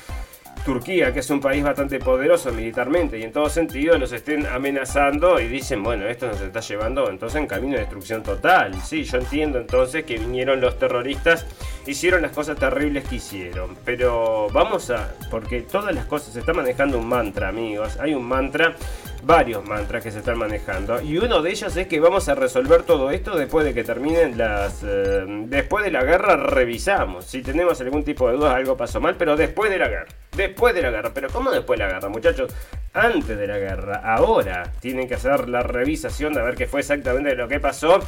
[0.67, 5.39] Turquía, que es un país bastante poderoso militarmente y en todo sentido, los estén amenazando
[5.39, 8.75] y dicen, bueno, esto nos está llevando entonces en camino de destrucción total.
[8.83, 11.47] Sí, yo entiendo entonces que vinieron los terroristas,
[11.87, 16.53] hicieron las cosas terribles que hicieron, pero vamos a, porque todas las cosas se está
[16.53, 18.75] manejando un mantra, amigos, hay un mantra
[19.23, 21.01] varios mantras que se están manejando.
[21.01, 24.37] Y uno de ellos es que vamos a resolver todo esto después de que terminen
[24.39, 24.83] las...
[24.85, 27.25] Eh, después de la guerra revisamos.
[27.25, 30.07] Si tenemos algún tipo de dudas, algo pasó mal, pero después de la guerra.
[30.37, 31.11] Después de la guerra.
[31.14, 32.53] Pero ¿cómo después de la guerra, muchachos?
[32.92, 34.03] Antes de la guerra.
[34.05, 38.01] Ahora tienen que hacer la revisación de ver qué fue exactamente lo que pasó.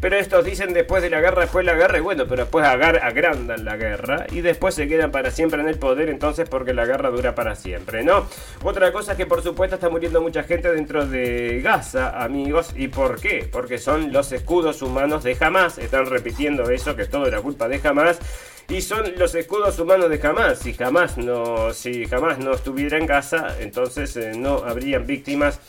[0.00, 2.66] Pero estos dicen después de la guerra, después de la guerra, y bueno, pero después
[2.66, 6.84] agrandan la guerra y después se quedan para siempre en el poder, entonces porque la
[6.84, 8.26] guerra dura para siempre, ¿no?
[8.62, 12.88] Otra cosa es que por supuesto está muriendo mucha gente dentro de Gaza, amigos, ¿y
[12.88, 13.48] por qué?
[13.50, 17.66] Porque son los escudos humanos de Hamas, están repitiendo eso, que es todo la culpa
[17.68, 18.18] de Hamas
[18.68, 20.58] y son los escudos humanos de Hamas.
[20.58, 25.60] Si jamás no, si jamás no estuviera en Gaza, entonces eh, no habrían víctimas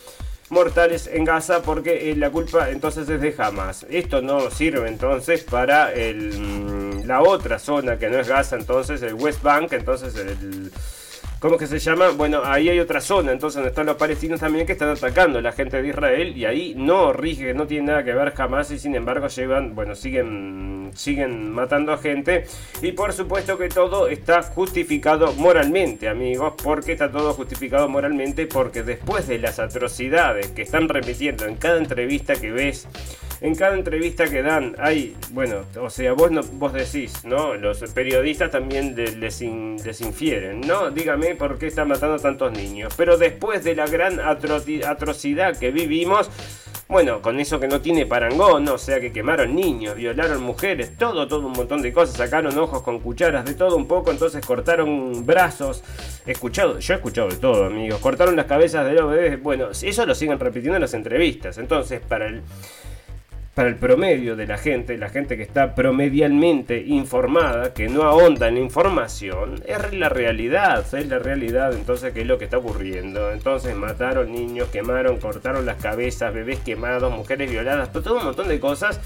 [0.50, 3.86] mortales en Gaza porque eh, la culpa entonces es de Hamas.
[3.90, 9.02] Esto no sirve entonces para el, mm, la otra zona que no es Gaza, entonces
[9.02, 10.72] el West Bank, entonces el
[11.46, 12.10] ¿Cómo que se llama?
[12.10, 15.44] Bueno, ahí hay otra zona, entonces donde están los palestinos también que están atacando a
[15.44, 18.80] la gente de Israel y ahí no rige, no tiene nada que ver jamás y
[18.80, 22.46] sin embargo llevan, bueno, siguen, siguen matando a gente
[22.82, 28.82] y por supuesto que todo está justificado moralmente, amigos, porque está todo justificado moralmente porque
[28.82, 32.88] después de las atrocidades que están repitiendo en cada entrevista que ves,
[33.42, 37.56] en cada entrevista que dan hay, bueno, o sea, vos, no, vos decís, ¿no?
[37.56, 40.92] Los periodistas también les, infieren, ¿no?
[40.92, 42.94] Dígame por qué están matando tantos niños.
[42.98, 46.30] Pero después de la gran atrocidad que vivimos,
[46.88, 51.28] bueno, con eso que no tiene parangón, o sea que quemaron niños, violaron mujeres, todo,
[51.28, 55.26] todo un montón de cosas, sacaron ojos con cucharas, de todo un poco, entonces cortaron
[55.26, 55.84] brazos,
[56.28, 60.06] escuchado, yo he escuchado de todo, amigos, cortaron las cabezas de los bebés, bueno, eso
[60.06, 62.44] lo siguen repitiendo en las entrevistas, entonces para el
[63.56, 68.50] para el promedio de la gente, la gente que está promedialmente informada, que no ahonda
[68.50, 73.32] en información, es la realidad, es la realidad entonces que es lo que está ocurriendo.
[73.32, 78.60] Entonces mataron niños, quemaron, cortaron las cabezas, bebés quemados, mujeres violadas, todo un montón de
[78.60, 79.00] cosas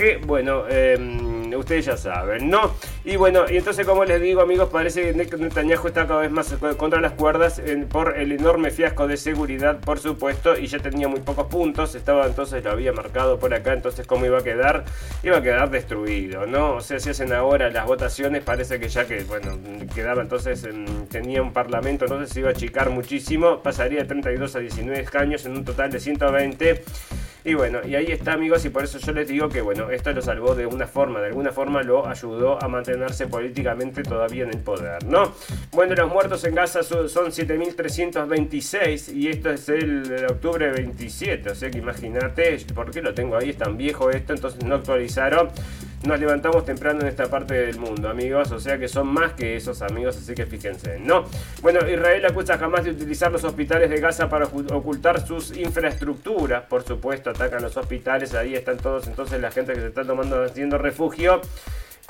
[0.00, 2.74] que, bueno, em, ustedes ya saben, ¿no?
[3.04, 6.54] Y bueno, y entonces como les digo amigos, parece que Netanyahu está cada vez más
[6.78, 7.60] contra las cuerdas
[7.90, 12.24] por el enorme fiasco de seguridad, por supuesto, y ya tenía muy pocos puntos, estaba
[12.24, 14.86] entonces, lo había marcado por acá, entonces cómo iba a quedar,
[15.22, 16.76] iba a quedar destruido, ¿no?
[16.76, 19.58] O sea, si hacen ahora las votaciones, parece que ya que, bueno,
[19.94, 20.66] quedaba entonces,
[21.10, 25.44] tenía un parlamento, entonces se iba a achicar muchísimo, pasaría de 32 a 19 escaños
[25.44, 26.84] en un total de 120.
[27.44, 30.12] Y bueno, y ahí está amigos, y por eso yo les digo que bueno, esto
[30.12, 34.50] lo salvó de una forma, de alguna forma lo ayudó a mantenerse políticamente todavía en
[34.50, 35.32] el poder, ¿no?
[35.72, 41.70] Bueno, los muertos en Gaza son, 7.326 y esto es el octubre 27, o sea
[41.70, 43.50] que imagínate, ¿por qué lo tengo ahí?
[43.50, 45.50] Es tan viejo esto, entonces no actualizaron
[46.02, 48.52] nos levantamos temprano en esta parte del mundo, amigos.
[48.52, 51.24] O sea que son más que esos amigos, así que fíjense, ¿no?
[51.62, 56.64] Bueno, Israel acusa jamás de utilizar los hospitales de Gaza para ocultar sus infraestructuras.
[56.64, 60.42] Por supuesto, atacan los hospitales, ahí están todos, entonces la gente que se está tomando
[60.42, 61.40] haciendo refugio.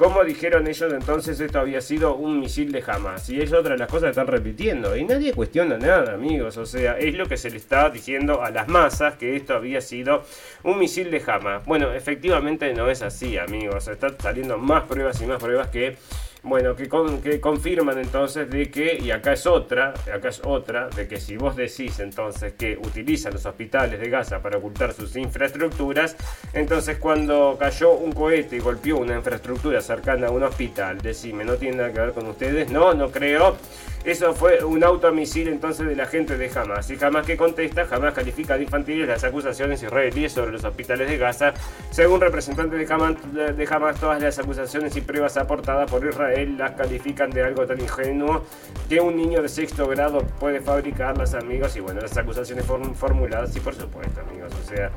[0.00, 3.28] Como dijeron ellos, entonces esto había sido un misil de Hamas.
[3.28, 4.96] Y es otra de las cosas que están repitiendo.
[4.96, 6.56] Y nadie cuestiona nada, amigos.
[6.56, 9.82] O sea, es lo que se le está diciendo a las masas que esto había
[9.82, 10.22] sido
[10.62, 11.66] un misil de Hamas.
[11.66, 13.88] Bueno, efectivamente no es así, amigos.
[13.88, 15.98] Están saliendo más pruebas y más pruebas que
[16.42, 16.88] bueno, que,
[17.22, 21.36] que confirman entonces de que, y acá es otra, acá es otra, de que si
[21.36, 26.16] vos decís entonces que utilizan los hospitales de Gaza para ocultar sus infraestructuras,
[26.54, 31.54] entonces cuando cayó un cohete y golpeó una infraestructura cercana a un hospital, decime, ¿no
[31.54, 32.70] tiene nada que ver con ustedes?
[32.70, 33.56] No, no creo.
[34.02, 36.90] Eso fue un automisil entonces de la gente de Hamas.
[36.90, 41.18] Y jamás que contesta, jamás califica de infantiles las acusaciones israelíes sobre los hospitales de
[41.18, 41.52] Gaza.
[41.90, 46.72] Según representantes de Hamas, de Hamas, todas las acusaciones y pruebas aportadas por Israel las
[46.72, 48.44] califican de algo tan ingenuo
[48.88, 51.76] que un niño de sexto grado puede fabricarlas, amigos.
[51.76, 54.52] Y bueno, las acusaciones fueron formuladas, y por supuesto, amigos.
[54.62, 54.90] O sea,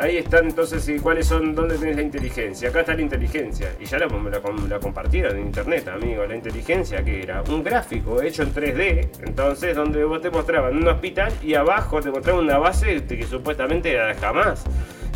[0.00, 2.70] Ahí están entonces y cuáles son, dónde tenés la inteligencia.
[2.70, 3.74] Acá está la inteligencia.
[3.78, 6.24] Y ya la, la, compartieron en internet, amigo.
[6.24, 9.08] La inteligencia que era un gráfico hecho en 3D.
[9.26, 13.92] Entonces, donde vos te mostraban un hospital y abajo te mostraban una base que supuestamente
[13.92, 14.64] era jamás.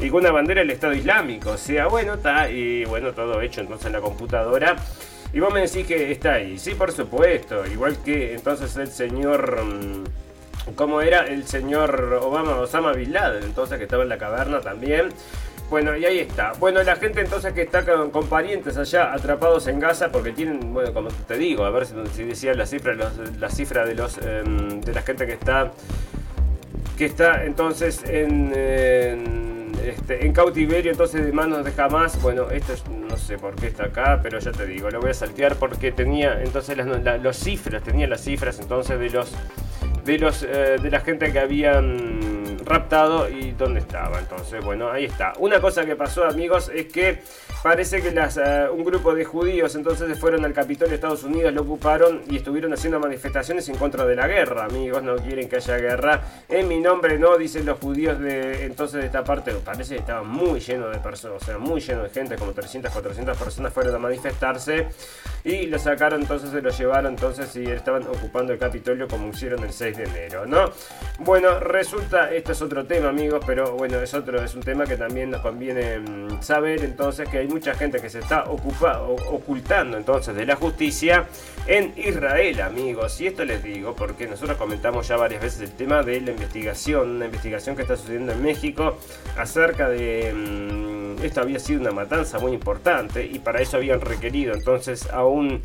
[0.01, 1.53] Y con una bandera del Estado Islámico.
[1.53, 2.51] O sea, bueno, está.
[2.51, 4.77] Y bueno, todo hecho entonces en la computadora.
[5.35, 6.59] Y vos me decís que está ahí.
[6.59, 7.67] Sí, por supuesto.
[7.67, 9.63] Igual que entonces el señor.
[9.65, 10.05] Mm,
[10.77, 15.11] como era el señor Obama, Osama Bin Laden, entonces que estaba en la caverna también.
[15.69, 16.53] Bueno, y ahí está.
[16.53, 20.93] Bueno, la gente entonces que está con, parientes allá atrapados en Gaza porque tienen, bueno,
[20.95, 24.93] como te digo, a ver si, decía la cifra, la cifra de los em, de
[24.93, 25.73] la gente que está
[26.97, 28.53] que está entonces en,
[29.83, 32.21] este, en cautiverio entonces de manos de Hamas.
[32.21, 32.75] Bueno, esto
[33.09, 35.93] no sé por qué está acá, pero ya te digo, lo voy a saltear porque
[35.93, 39.33] tenía entonces las, los cifras, tenía las cifras entonces de los
[40.05, 42.34] de, los, eh, de la gente que habían
[42.65, 44.19] raptado y dónde estaba.
[44.19, 45.33] Entonces, bueno, ahí está.
[45.39, 47.23] Una cosa que pasó, amigos, es que
[47.63, 51.63] parece que eh, un grupo de judíos entonces fueron al Capitolio de Estados Unidos, lo
[51.63, 54.65] ocuparon y estuvieron haciendo manifestaciones en contra de la guerra.
[54.65, 56.23] Amigos, no quieren que haya guerra.
[56.49, 59.53] En mi nombre no, dicen los judíos de entonces de esta parte.
[59.65, 62.93] Parece que estaba muy lleno de personas, o sea, muy lleno de gente, como 300,
[62.93, 64.89] 400 personas fueron a manifestarse
[65.45, 69.63] y lo sacaron, entonces se lo llevaron, entonces y estaban ocupando el Capitolio como hicieron
[69.65, 70.71] el 6 de enero, ¿no?
[71.19, 74.97] Bueno, resulta, esto es otro tema, amigos, pero bueno, es otro, es un tema que
[74.97, 80.37] también nos conviene mm, saber, entonces, que hay mucha gente que se está ocultando entonces
[80.37, 81.27] de la justicia
[81.67, 83.21] en Israel, amigos.
[83.21, 87.17] Y esto les digo porque nosotros comentamos ya varias veces el tema de la investigación,
[87.17, 88.99] una investigación que está sucediendo en México
[89.37, 90.33] acerca de...
[90.33, 95.25] Mm, esto había sido una matanza muy importante y para eso habían requerido entonces a
[95.25, 95.63] un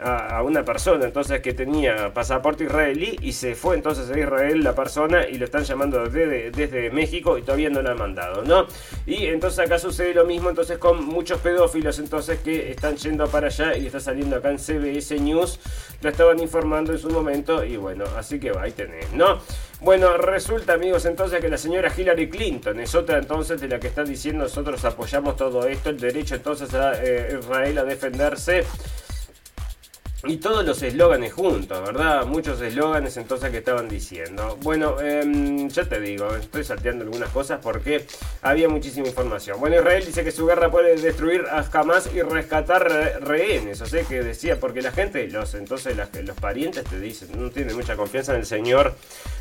[0.00, 4.74] a, una persona entonces que tenía pasaporte israelí y se fue entonces a Israel la
[4.74, 8.66] persona y lo están llamando desde, México y todavía no lo han mandado, ¿no?
[9.06, 13.48] Y entonces acá sucede lo mismo entonces con muchos pedófilos entonces que están yendo para
[13.48, 15.60] allá y está saliendo acá en CBS News,
[16.00, 19.40] lo estaban informando en su momento y bueno, así que ahí tenés, ¿no?
[19.80, 23.88] Bueno, resulta amigos entonces que la señora Hillary Clinton es otra entonces de la que
[23.88, 28.64] está diciendo nosotros apoyamos todo esto, el derecho entonces a eh, Israel a defenderse
[30.24, 32.26] y todos los eslóganes juntos, ¿verdad?
[32.26, 34.58] Muchos eslóganes entonces que estaban diciendo.
[34.62, 38.04] Bueno, eh, ya te digo, estoy salteando algunas cosas porque
[38.42, 39.60] había muchísima información.
[39.60, 42.88] Bueno, Israel dice que su guerra puede destruir a Hamas y rescatar
[43.20, 43.80] rehenes.
[43.80, 47.76] O sea que decía, porque la gente, los entonces los parientes te dicen, no tienen
[47.76, 48.94] mucha confianza en el señor,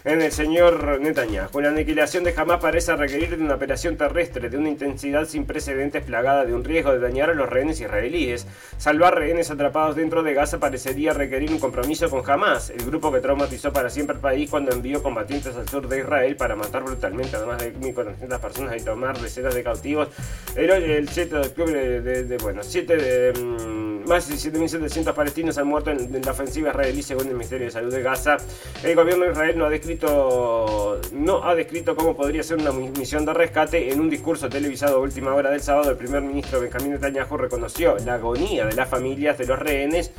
[0.05, 1.59] en el señor Netanyahu.
[1.59, 6.03] La aniquilación de Hamas parece requerir de una operación terrestre de una intensidad sin precedentes
[6.03, 8.45] plagada de un riesgo de dañar a los rehenes israelíes.
[8.77, 13.21] Salvar rehenes atrapados dentro de Gaza parecería requerir un compromiso con Hamas, el grupo que
[13.21, 17.37] traumatizó para siempre al país cuando envió combatientes al sur de Israel para matar brutalmente
[17.37, 20.09] a más de 1.400 personas y tomar decenas de cautivos.
[20.57, 25.67] El, el 7 de octubre de, bueno, 7 de, mm, más de 7.700 palestinos han
[25.67, 28.35] muerto en, la ofensiva israelí según el Ministerio de Salud de Gaza.
[28.83, 33.25] El gobierno de Israel no ha descrito no ha descrito cómo podría ser una misión
[33.25, 33.89] de rescate.
[33.93, 37.95] En un discurso televisado a última hora del sábado, el primer ministro Benjamín Netanyahu reconoció
[38.05, 40.11] la agonía de las familias de los rehenes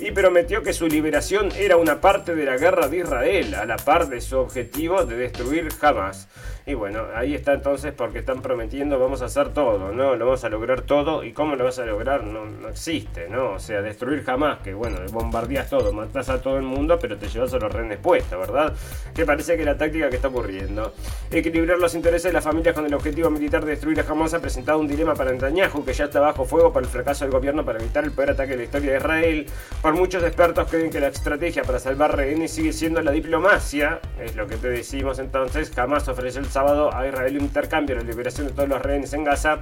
[0.00, 3.76] y prometió que su liberación era una parte de la guerra de Israel, a la
[3.76, 6.28] par de su objetivo de destruir Hamas.
[6.68, 10.14] Y bueno, ahí está entonces porque están prometiendo vamos a hacer todo, ¿no?
[10.16, 11.24] Lo vamos a lograr todo.
[11.24, 12.24] ¿Y cómo lo vas a lograr?
[12.24, 13.52] No, no existe, ¿no?
[13.52, 17.26] O sea, destruir jamás, que bueno, bombardeas todo, matas a todo el mundo, pero te
[17.26, 18.74] llevas a los rehenes puestos, ¿verdad?
[19.14, 20.92] Que parece que la táctica que está ocurriendo.
[21.30, 24.40] Equilibrar los intereses de las familias con el objetivo militar de destruir a Hamas ha
[24.40, 27.64] presentado un dilema para Netanyahu, que ya está bajo fuego por el fracaso del gobierno
[27.64, 29.46] para evitar el peor ataque de la historia de Israel.
[29.88, 34.36] Por muchos expertos creen que la estrategia para salvar rehenes sigue siendo la diplomacia, es
[34.36, 38.48] lo que te decimos entonces, jamás ofrece el sábado a Israel un intercambio la liberación
[38.48, 39.60] de todos los rehenes en Gaza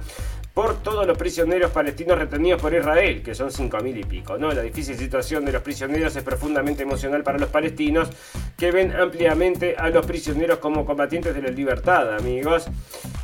[0.53, 4.37] por todos los prisioneros palestinos retenidos por Israel, que son 5.000 y pico.
[4.37, 4.51] ¿no?
[4.51, 8.09] La difícil situación de los prisioneros es profundamente emocional para los palestinos,
[8.57, 12.65] que ven ampliamente a los prisioneros como combatientes de la libertad, amigos.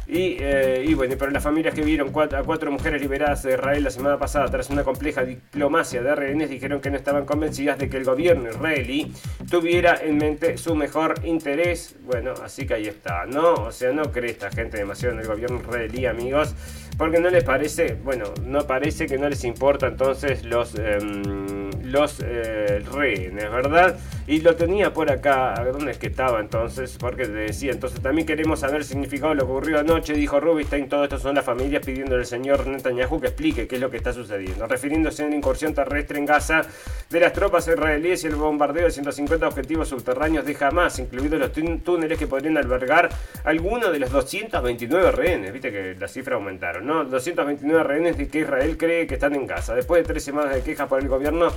[0.06, 3.84] Y, eh, y, bueno, para las familias que vieron a cuatro mujeres liberadas de Israel
[3.84, 7.89] la semana pasada tras una compleja diplomacia de rehenes, dijeron que no estaban convencidas de
[7.89, 9.13] que el gobierno israelí
[9.50, 11.96] tuviera en mente su mejor interés.
[12.04, 13.54] Bueno, así que ahí está, ¿no?
[13.54, 16.54] O sea, no cree esta gente demasiado en el gobierno israelí, amigos,
[16.98, 22.19] porque no les parece, bueno, no parece que no les importa entonces los, em, los
[22.24, 23.98] eh, rehenes, ¿verdad?
[24.26, 26.98] Y lo tenía por acá, ¿dónde es que estaba entonces?
[26.98, 30.39] Porque te decía, entonces también queremos saber el significado de lo que ocurrió anoche, dijo
[30.39, 33.89] Rubinstein, todo esto son las familias pidiendo al señor Netanyahu que explique qué es lo
[33.89, 36.62] que está sucediendo, refiriéndose a una incursión terrestre en Gaza
[37.10, 41.52] de las tropas israelíes y el bombardeo de 150 objetivos subterráneos de Hamas, incluidos los
[41.84, 43.10] túneles que podrían albergar
[43.43, 47.04] algunos de los 229 rehenes, viste que las cifras aumentaron, ¿no?
[47.04, 49.76] 229 rehenes de que Israel cree que están en Gaza.
[49.76, 51.52] Después de tres semanas de quejas por el gobierno,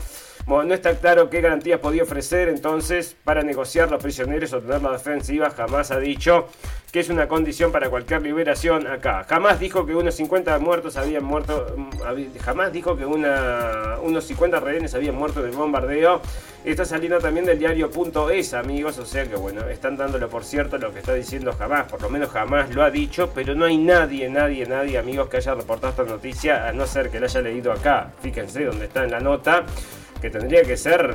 [0.46, 4.92] no está claro qué garantías podía ofrecer entonces para negociar los prisioneros o tener la
[4.92, 5.50] defensiva.
[5.50, 6.46] Jamás ha dicho
[6.92, 9.24] que es una condición para cualquier liberación acá.
[9.28, 14.94] Jamás dijo que unos 50 muertos habían muerto, mm, jamás dijo que unos 50 rehenes
[14.94, 16.22] habían muerto del bombardeo.
[16.64, 17.90] Está saliendo también del diario
[18.32, 21.90] .es, amigos, o sea que bueno, están dándolo por cierto lo que está diciendo jamás,
[21.90, 25.36] por lo menos jamás lo ha dicho, pero no hay nadie, nadie, nadie, amigos, que
[25.36, 28.12] haya reportado esta noticia, a no ser que la haya leído acá.
[28.20, 29.64] Fíjense dónde está en la nota
[30.20, 31.14] que tendría que ser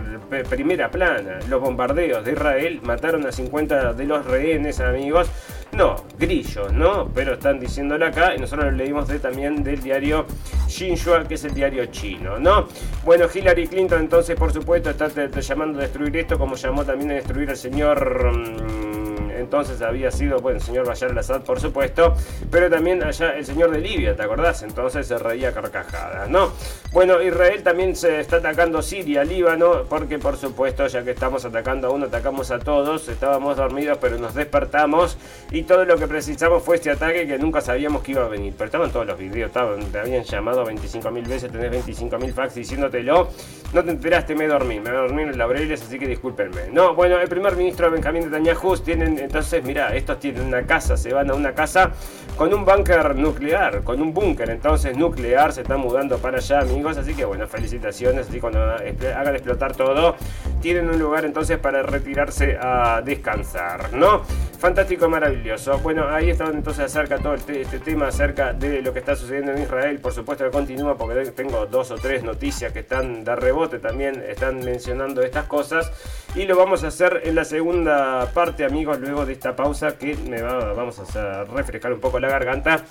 [0.49, 1.39] primera plana.
[1.49, 5.29] Los bombardeos de Israel mataron a 50 de los rehenes, amigos.
[5.73, 7.09] No, grillos, ¿no?
[7.13, 10.25] Pero están diciéndolo acá y nosotros lo leímos también del diario
[10.67, 12.67] Xinhua, que es el diario chino, ¿no?
[13.05, 17.13] Bueno, Hillary Clinton entonces, por supuesto, está llamando a destruir esto como llamó también a
[17.15, 18.33] destruir al señor...
[18.33, 19.00] Mm,
[19.41, 22.15] entonces había sido, bueno, el señor Bayar al-Assad, por supuesto,
[22.49, 24.63] pero también allá el señor de Libia, ¿te acordás?
[24.63, 26.51] Entonces se reía carcajadas, ¿no?
[26.91, 31.87] Bueno, Israel también se está atacando Siria, Líbano, porque por supuesto, ya que estamos atacando
[31.87, 35.17] a uno, atacamos a todos, estábamos dormidos, pero nos despertamos
[35.51, 38.53] y todo lo que precisamos fue este ataque que nunca sabíamos que iba a venir.
[38.57, 43.29] Pero estaban todos los videos, estaban, te habían llamado 25.000 veces, tenés 25.000 fax diciéndotelo,
[43.73, 46.69] no te enteraste, me dormí, me dormí en el laureles, así que discúlpenme.
[46.71, 51.13] No, bueno, el primer ministro Benjamín Netanyahu tienen entonces, mira, estos tienen una casa, se
[51.13, 51.91] van a una casa
[52.35, 56.97] con un búnker nuclear, con un búnker entonces nuclear, se están mudando para allá, amigos.
[56.97, 58.27] Así que bueno, felicitaciones.
[58.29, 60.15] Así cuando hagan explotar todo,
[60.61, 64.21] tienen un lugar entonces para retirarse a descansar, ¿no?
[64.59, 65.79] Fantástico, maravilloso.
[65.79, 69.63] Bueno, ahí está entonces acerca todo este, tema acerca de lo que está sucediendo en
[69.63, 69.99] Israel.
[69.99, 74.23] Por supuesto que continúa porque tengo dos o tres noticias que están de rebote también,
[74.27, 75.91] están mencionando estas cosas.
[76.35, 80.15] Y lo vamos a hacer en la segunda parte, amigos, luego de esta pausa que
[80.15, 82.83] me va, vamos a refrescar un poco la garganta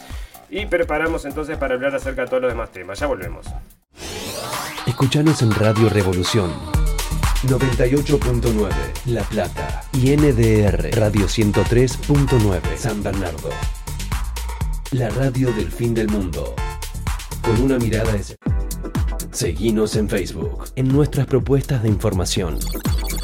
[0.51, 2.99] y preparamos entonces para hablar acerca de todos los demás temas.
[2.99, 3.47] Ya volvemos.
[4.87, 6.53] Escuchanos en Radio Revolución
[7.45, 8.71] 98.9
[9.07, 13.51] La Plata y NDR Radio 103.9 San Bernardo.
[14.91, 16.55] La radio del fin del mundo.
[17.43, 18.70] Con una mirada de...
[19.33, 22.59] Seguinos en Facebook, en nuestras propuestas de información.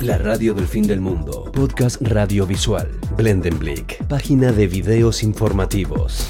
[0.00, 6.28] La radio del fin del mundo, podcast radiovisual, Blendenblick, página de videos informativos.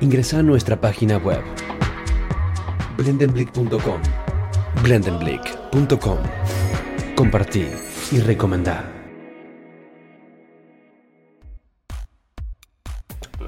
[0.00, 1.42] Ingresa a nuestra página web
[2.96, 4.00] blendenblick.com.
[4.82, 6.18] blendenblick.com.
[7.16, 7.66] Compartí
[8.12, 8.95] y recomendar.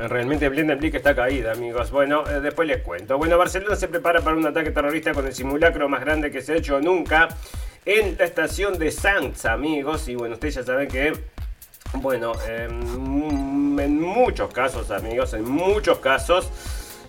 [0.06, 1.90] Realmente Blendenblick está caída, amigos.
[1.90, 3.18] Bueno, eh, después les cuento.
[3.18, 6.52] Bueno, Barcelona se prepara para un ataque terrorista con el simulacro más grande que se
[6.52, 7.28] ha hecho nunca
[7.84, 10.08] en la estación de Sanz, amigos.
[10.08, 11.12] Y bueno, ustedes ya saben que
[11.94, 16.50] bueno, en muchos casos, amigos, en muchos casos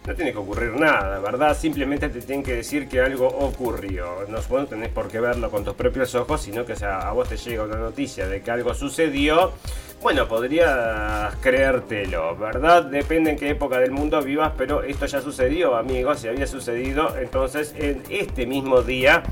[0.06, 1.56] no tiene que ocurrir nada, ¿verdad?
[1.58, 4.26] Simplemente te tienen que decir que algo ocurrió.
[4.28, 7.64] No, tenés por qué verlo con tus propios ojos, sino que a vos te llega
[7.64, 9.54] una noticia de que algo sucedió.
[10.02, 12.86] Bueno, podrías creértelo, ¿verdad?
[12.86, 17.18] Depende en qué época del mundo vivas, pero esto ya sucedió, amigos, y había sucedido
[17.18, 19.24] entonces en este mismo día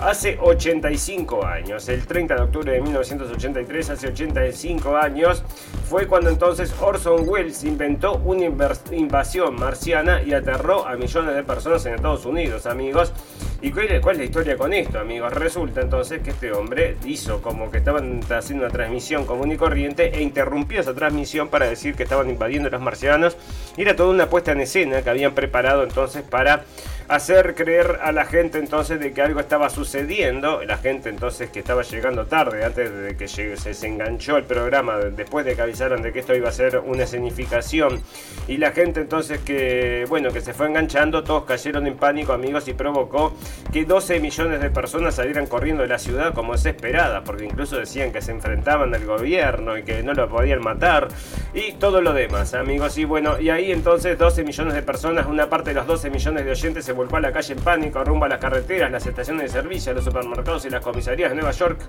[0.00, 1.88] hace 85 años.
[1.90, 5.42] El 30 de octubre de 1983, hace 85 años,
[5.88, 8.46] fue cuando entonces Orson Welles inventó una
[8.92, 13.12] invasión marciana y aterró a millones de personas en Estados Unidos, amigos.
[13.60, 15.32] ¿Y cuál es, la historia con esto, amigos?
[15.32, 20.14] Resulta entonces que este hombre hizo como que estaban haciendo una transmisión común y corriente
[20.14, 23.38] e interrumpió esa transmisión para decir que estaban invadiendo los marcianos.
[23.76, 26.64] Y era toda una puesta en escena que habían preparado entonces para
[27.08, 30.62] hacer creer a la gente entonces de que algo estaba sucediendo.
[30.64, 35.44] La gente entonces que estaba llegando tarde, antes de que se, enganchó el programa, después
[35.44, 38.00] de que avisaron de que esto iba a ser una escenificación.
[38.48, 42.68] Y la gente entonces que, bueno, que se fue enganchando, todos cayeron en pánico, amigos,
[42.68, 43.34] y provocó
[43.72, 48.12] que 12 millones de personas salieran corriendo de la ciudad como desesperadas, porque incluso decían
[48.12, 51.08] que se enfrentaban al gobierno y que no lo podían matar.
[51.52, 52.96] Y todo lo demás, amigos.
[52.98, 56.44] Y bueno, y ahí entonces 12 millones de personas, una parte de los 12 millones
[56.44, 59.60] de oyentes se volcó a la calle en pánico, rumbo las carreteras, las estaciones de
[59.60, 61.80] servicio, los supermercados y las comisarías de Nueva York.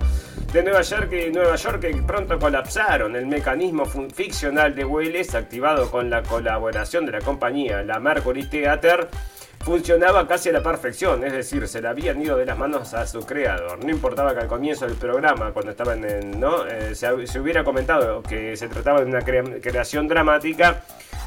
[0.51, 3.16] De Nueva York y Nueva York que pronto colapsaron.
[3.16, 9.08] El mecanismo ficcional de Welles, activado con la colaboración de la compañía La Mercury Theater,
[9.66, 13.08] funcionaba casi a la perfección, es decir, se le habían ido de las manos a
[13.08, 13.84] su creador.
[13.84, 16.68] No importaba que al comienzo del programa, cuando estaba en, ¿no?
[16.68, 20.84] Eh, se, hubiera comentado que se trataba de una creación dramática,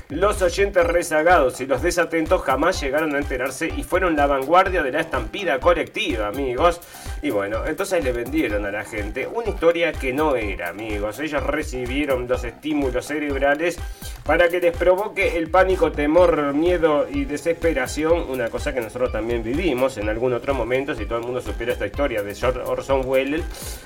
[0.09, 4.91] los oyentes rezagados y los desatentos jamás llegaron a enterarse y fueron la vanguardia de
[4.91, 6.81] la estampida colectiva, amigos.
[7.21, 11.19] Y bueno, entonces le vendieron a la gente una historia que no era, amigos.
[11.21, 13.79] Ellos recibieron los estímulos cerebrales
[14.25, 19.43] para que les provoque el pánico, temor, miedo y desesperación, una cosa que nosotros también
[19.43, 22.35] vivimos en algún otro momento, si todo el mundo supiera esta historia de
[22.65, 23.43] Orson Welles.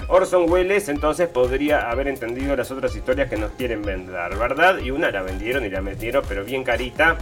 [0.09, 4.79] Orson Welles entonces podría haber entendido las otras historias que nos quieren vender, ¿verdad?
[4.79, 7.17] Y una la vendieron y la metieron pero bien carita.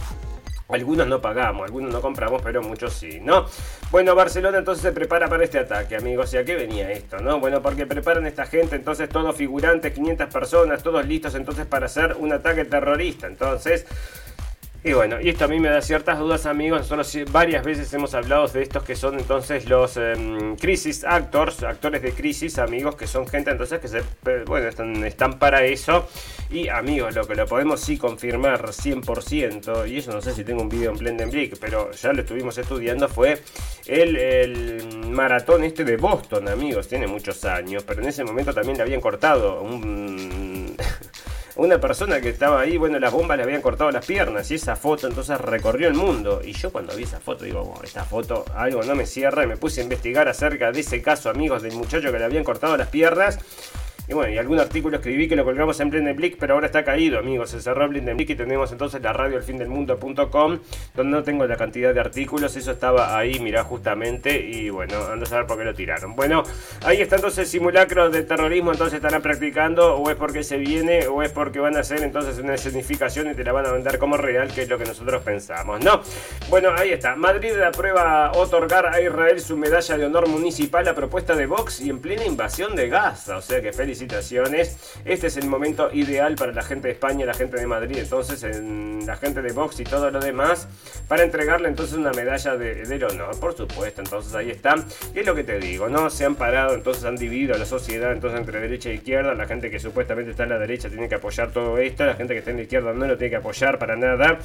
[0.67, 3.45] Algunos no pagamos, algunos no compramos, pero muchos sí, ¿no?
[3.91, 6.33] Bueno, Barcelona entonces se prepara para este ataque, amigos.
[6.33, 7.39] ¿Y a qué venía esto, no?
[7.39, 12.15] Bueno, porque preparan esta gente, entonces todos figurantes, 500 personas, todos listos entonces para hacer
[12.17, 13.27] un ataque terrorista.
[13.27, 13.85] Entonces,
[14.83, 16.89] y bueno, y esto a mí me da ciertas dudas, amigos.
[16.89, 22.01] Nosotros varias veces hemos hablado de estos que son entonces los em, crisis actors, actores
[22.01, 24.01] de crisis, amigos, que son gente entonces que se,
[24.45, 24.69] bueno,
[25.05, 26.07] están, para eso.
[26.49, 30.63] Y amigos, lo que lo podemos sí confirmar 100%, y eso no sé si tengo
[30.63, 33.39] un video en Blendenblick, pero ya lo estuvimos estudiando, fue
[33.85, 36.87] el, el maratón este de Boston, amigos.
[36.87, 40.75] Tiene muchos años, pero en ese momento también le habían cortado un
[41.55, 44.75] una persona que estaba ahí, bueno, las bombas le habían cortado las piernas y esa
[44.75, 46.41] foto entonces recorrió el mundo.
[46.43, 49.57] Y yo cuando vi esa foto digo, esta foto algo no me cierra y me
[49.57, 52.87] puse a investigar acerca de ese caso, amigos, del muchacho que le habían cortado las
[52.87, 53.39] piernas.
[54.07, 57.19] Y bueno, y algún artículo escribí que lo colgamos en Blendenblick, pero ahora está caído,
[57.19, 57.51] amigos.
[57.51, 60.59] Se cerró Blendenblick y tenemos entonces la radio elfindelmundo.com,
[60.95, 62.55] donde no tengo la cantidad de artículos.
[62.55, 64.37] Eso estaba ahí, mirá, justamente.
[64.39, 66.15] Y bueno, ando a saber por qué lo tiraron.
[66.15, 66.43] Bueno,
[66.83, 68.71] ahí está entonces simulacro de terrorismo.
[68.71, 72.37] Entonces estarán practicando, o es porque se viene, o es porque van a hacer entonces
[72.39, 75.21] una escenificación y te la van a vender como real, que es lo que nosotros
[75.23, 76.01] pensamos, ¿no?
[76.49, 77.15] Bueno, ahí está.
[77.15, 81.89] Madrid aprueba otorgar a Israel su medalla de honor municipal a propuesta de Vox y
[81.89, 83.37] en plena invasión de Gaza.
[83.37, 84.77] O sea que feliz felicitaciones.
[85.03, 88.41] Este es el momento ideal para la gente de España, la gente de Madrid, entonces
[88.43, 90.69] en la gente de Vox y todo lo demás,
[91.09, 94.01] para entregarle entonces una medalla de, del honor, por supuesto.
[94.01, 94.75] Entonces ahí está.
[95.13, 96.09] Y es lo que te digo, ¿no?
[96.09, 99.33] Se han parado, entonces han dividido la sociedad entonces entre derecha e izquierda.
[99.33, 102.33] La gente que supuestamente está en la derecha tiene que apoyar todo esto, la gente
[102.33, 104.39] que está en la izquierda no lo tiene que apoyar para nada.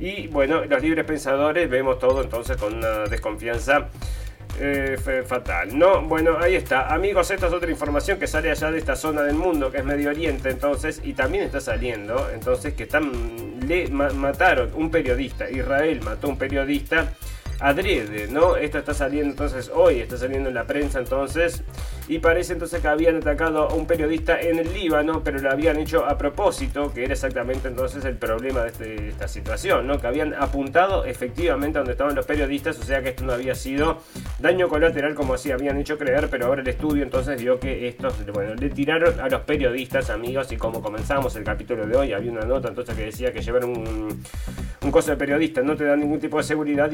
[0.00, 3.88] Y bueno, los libres pensadores vemos todo entonces con una desconfianza
[4.60, 5.76] eh, fatal.
[5.78, 6.92] No, bueno, ahí está.
[6.92, 9.84] Amigos, esta es otra información que sale allá de esta zona del mundo, que es
[9.84, 15.50] Medio Oriente, entonces, y también está saliendo, entonces, que están, le mataron un periodista.
[15.50, 17.12] Israel mató un periodista
[17.60, 18.56] adrede, ¿no?
[18.56, 21.62] Esto está saliendo entonces hoy, está saliendo en la prensa entonces,
[22.06, 25.78] y parece entonces que habían atacado a un periodista en el Líbano, pero lo habían
[25.78, 29.98] hecho a propósito, que era exactamente entonces el problema de, este, esta situación, ¿no?
[29.98, 33.54] Que habían apuntado efectivamente a donde estaban los periodistas, o sea que esto no había
[33.54, 33.98] sido
[34.38, 38.24] daño colateral como así habían hecho creer, pero ahora el estudio entonces vio que estos,
[38.32, 42.30] bueno, le tiraron a los periodistas, amigos, y como comenzamos el capítulo de hoy, había
[42.30, 44.22] una nota entonces que decía que llevar un,
[44.82, 46.90] un coso de periodista no te da ningún tipo de seguridad,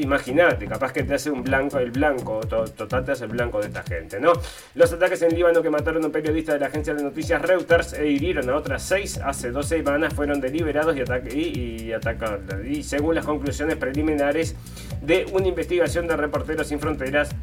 [0.67, 3.83] capaz que te hace un blanco, el blanco, total te hace el blanco de esta
[3.83, 4.33] gente, ¿no?
[4.73, 7.93] Los ataques en Líbano que mataron a un periodista de la agencia de noticias Reuters
[7.93, 12.41] e hirieron a otras seis hace dos semanas fueron deliberados y, y, atacados.
[12.65, 14.55] Y según las conclusiones preliminares
[15.01, 17.35] de una investigación de Reporteros Sin Fronteras,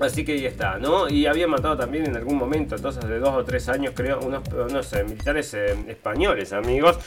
[0.00, 1.08] Así que ahí está, ¿no?
[1.08, 4.42] Y había matado también en algún momento, entonces de dos o tres años creo, unos,
[4.48, 6.98] unos militares eh, españoles, amigos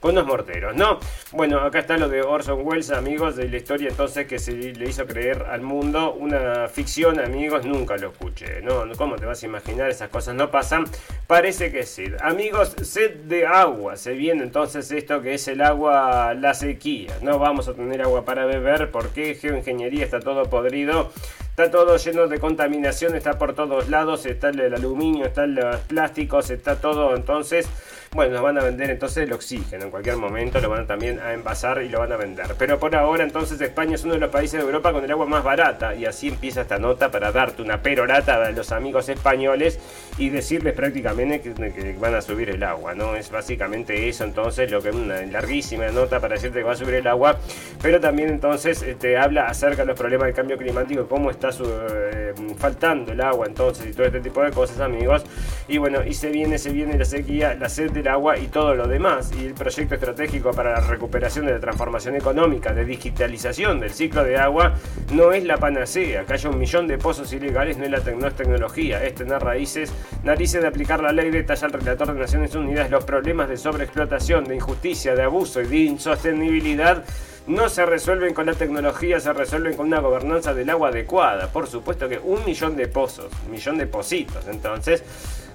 [0.00, 0.98] con unos morteros, ¿no?
[1.32, 4.88] Bueno, acá está lo de Orson Welles, amigos, de la historia entonces que se le
[4.88, 8.84] hizo creer al mundo una ficción, amigos, nunca lo escuché, ¿no?
[8.96, 9.90] ¿Cómo te vas a imaginar?
[9.90, 10.84] Esas cosas no pasan.
[11.26, 12.04] Parece que sí.
[12.20, 13.96] Amigos, sed de agua.
[13.96, 17.18] Se viene entonces esto que es el agua, la sequía.
[17.22, 21.10] No vamos a tener agua para beber porque geoingeniería está todo podrido.
[21.58, 26.50] Está todo lleno de contaminación, está por todos lados, está el aluminio, están los plásticos,
[26.50, 27.68] está todo entonces
[28.14, 29.84] bueno, nos van a vender entonces el oxígeno.
[29.84, 32.54] En cualquier momento lo van también a envasar y lo van a vender.
[32.58, 35.26] Pero por ahora entonces España es uno de los países de Europa con el agua
[35.26, 35.94] más barata.
[35.94, 39.78] Y así empieza esta nota para darte una perorata a los amigos españoles
[40.16, 42.94] y decirles prácticamente que, van a subir el agua.
[42.94, 43.14] ¿no?
[43.14, 46.76] Es básicamente eso entonces lo que es una larguísima nota para decirte que va a
[46.76, 47.38] subir el agua.
[47.82, 51.50] Pero también entonces te este, habla acerca de los problemas del cambio climático, cómo está
[51.50, 55.24] eh, faltando el agua entonces y todo este tipo de cosas amigos.
[55.68, 58.74] Y bueno, y se viene, se viene la sequía, la sed el agua y todo
[58.74, 59.30] lo demás.
[59.38, 64.24] Y el proyecto estratégico para la recuperación de la transformación económica, de digitalización del ciclo
[64.24, 64.74] de agua,
[65.12, 66.24] no es la panacea.
[66.24, 69.42] Que haya un millón de pozos ilegales no es, la no es tecnología, es tener
[69.42, 69.92] raíces,
[70.24, 74.44] narices de aplicar la ley, detalla el relator de Naciones Unidas los problemas de sobreexplotación,
[74.44, 77.04] de injusticia, de abuso y de insostenibilidad
[77.48, 81.48] no se resuelven con la tecnología, se resuelven con una gobernanza del agua adecuada.
[81.48, 84.46] Por supuesto que un millón de pozos, un millón de pozitos.
[84.48, 85.02] Entonces,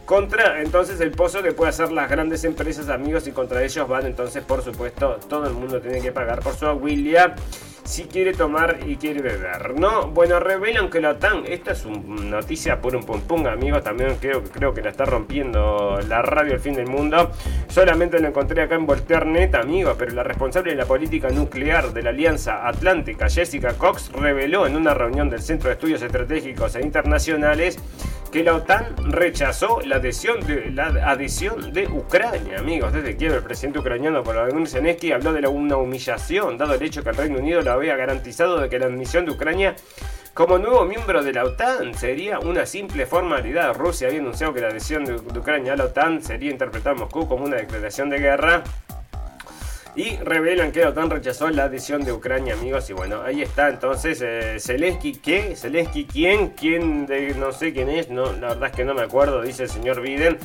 [0.06, 4.06] contra entonces el pozo que puede hacer las grandes empresas amigos y contra ellos van
[4.06, 7.36] entonces por supuesto todo el mundo tiene que pagar por su aguilia
[7.84, 10.08] si quiere tomar y quiere beber, ¿no?
[10.08, 14.42] Bueno, revelan que la OTAN, esta es una noticia por un pum, amigos, también creo,
[14.44, 17.32] creo que la está rompiendo la radio El Fin del Mundo.
[17.68, 22.04] Solamente lo encontré acá en Volternet, amigos, pero la responsable de la política nuclear de
[22.04, 26.82] la Alianza Atlántica, Jessica Cox, reveló en una reunión del Centro de Estudios Estratégicos e
[26.82, 27.78] Internacionales
[28.34, 32.92] que la OTAN rechazó la adhesión de, la adhesión de Ucrania, amigos.
[32.92, 37.12] Desde Kiev, el presidente ucraniano Volodymyr Zelensky habló de una humillación, dado el hecho que
[37.12, 39.76] el Reino Unido lo había garantizado de que la admisión de Ucrania
[40.34, 43.76] como nuevo miembro de la OTAN sería una simple formalidad.
[43.76, 47.02] Rusia había anunciado que la adhesión de, de Ucrania a la OTAN sería interpretada en
[47.02, 48.64] Moscú como una declaración de guerra
[49.96, 52.90] y revelan que la OTAN rechazó la adhesión de Ucrania, amigos.
[52.90, 55.56] Y bueno, ahí está entonces eh, Zelensky, ¿qué?
[55.56, 56.50] Zelensky, ¿quién?
[56.50, 57.06] ¿Quién?
[57.06, 59.70] De, no sé quién es, no, la verdad es que no me acuerdo, dice el
[59.70, 60.38] señor Biden.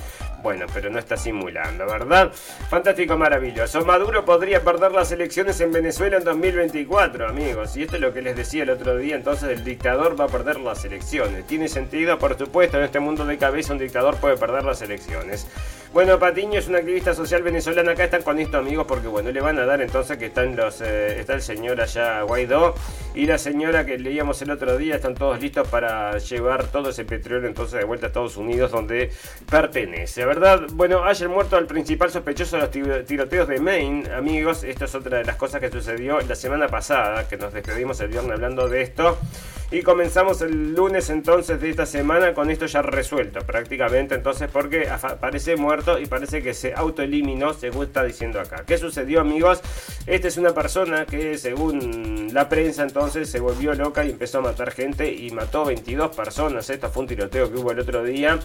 [0.43, 2.31] Bueno, pero no está simulando, ¿verdad?
[2.71, 3.85] Fantástico, maravilloso.
[3.85, 7.77] Maduro podría perder las elecciones en Venezuela en 2024, amigos.
[7.77, 9.17] Y esto es lo que les decía el otro día.
[9.17, 11.45] Entonces, el dictador va a perder las elecciones.
[11.47, 15.49] Tiene sentido, por supuesto, en este mundo de cabeza un dictador puede perder las elecciones.
[15.93, 17.93] Bueno, Patiño es una activista social venezolana.
[17.93, 20.83] Acá están con esto, amigos, porque bueno, le van a dar entonces que están los,
[20.83, 22.75] eh, está el señor allá Guaidó
[23.15, 24.97] y la señora que leíamos el otro día.
[24.97, 29.11] Están todos listos para llevar todo ese petróleo entonces de vuelta a Estados Unidos, donde
[29.51, 34.63] pertenece verdad, bueno, ayer muerto al principal sospechoso de los tiroteos de Maine, amigos.
[34.63, 38.09] Esto es otra de las cosas que sucedió la semana pasada, que nos despedimos el
[38.09, 39.17] viernes hablando de esto.
[39.71, 44.87] Y comenzamos el lunes entonces de esta semana con esto ya resuelto prácticamente, entonces porque
[45.19, 48.65] parece muerto y parece que se autoeliminó, según está diciendo acá.
[48.67, 49.63] ¿Qué sucedió amigos?
[50.07, 54.43] Esta es una persona que según la prensa entonces se volvió loca y empezó a
[54.43, 56.69] matar gente y mató 22 personas.
[56.69, 58.39] Esto fue un tiroteo que hubo el otro día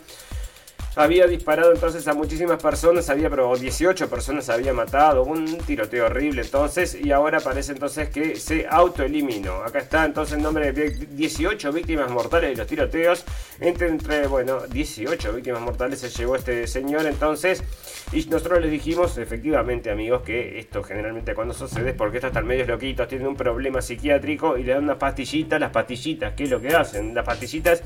[0.96, 6.42] había disparado entonces a muchísimas personas, había pero 18 personas había matado, un tiroteo horrible
[6.42, 9.56] entonces, y ahora parece entonces que se autoeliminó.
[9.64, 13.24] Acá está entonces el nombre de 18 víctimas mortales de los tiroteos,
[13.60, 17.64] entre, entre, bueno, 18 víctimas mortales se llevó este señor entonces,
[18.12, 22.46] y nosotros les dijimos, efectivamente amigos, que esto generalmente cuando sucede es porque estos están
[22.46, 26.50] medios loquitos, tienen un problema psiquiátrico y le dan una pastillita, las pastillitas, ¿qué es
[26.50, 27.16] lo que hacen?
[27.16, 27.82] Las pastillitas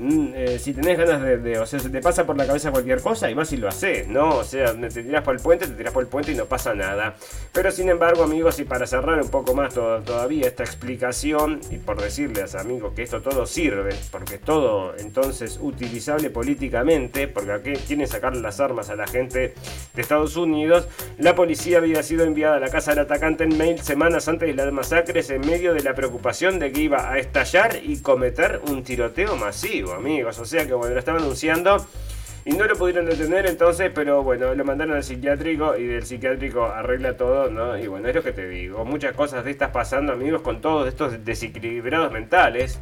[0.00, 3.30] eh, si tenés ganas de, O sea, se te pasa por la cabeza cualquier cosa
[3.30, 4.36] y vas y lo haces, ¿no?
[4.36, 6.74] O sea, te tiras por el puente, te tiras por el puente y no pasa
[6.74, 7.16] nada.
[7.52, 12.00] Pero sin embargo, amigos, y para cerrar un poco más todavía esta explicación, y por
[12.00, 18.06] decirles, amigos, que esto todo sirve, porque es todo entonces utilizable políticamente, porque aquí quieren
[18.06, 19.54] sacar las armas a la gente
[19.94, 20.86] de Estados Unidos,
[21.18, 24.54] la policía había sido enviada a la casa del atacante en mail semanas antes de
[24.54, 28.82] las masacres en medio de la preocupación de que iba a estallar y cometer un
[28.82, 30.38] tiroteo masivo amigos.
[30.38, 31.86] O sea que bueno, lo estaban anunciando.
[32.44, 36.64] Y no lo pudieron detener entonces, pero bueno, lo mandaron al psiquiátrico y del psiquiátrico
[36.64, 37.76] arregla todo, ¿no?
[37.76, 38.86] Y bueno, es lo que te digo.
[38.86, 42.80] Muchas cosas de estas pasando, amigos, con todos estos desequilibrados mentales.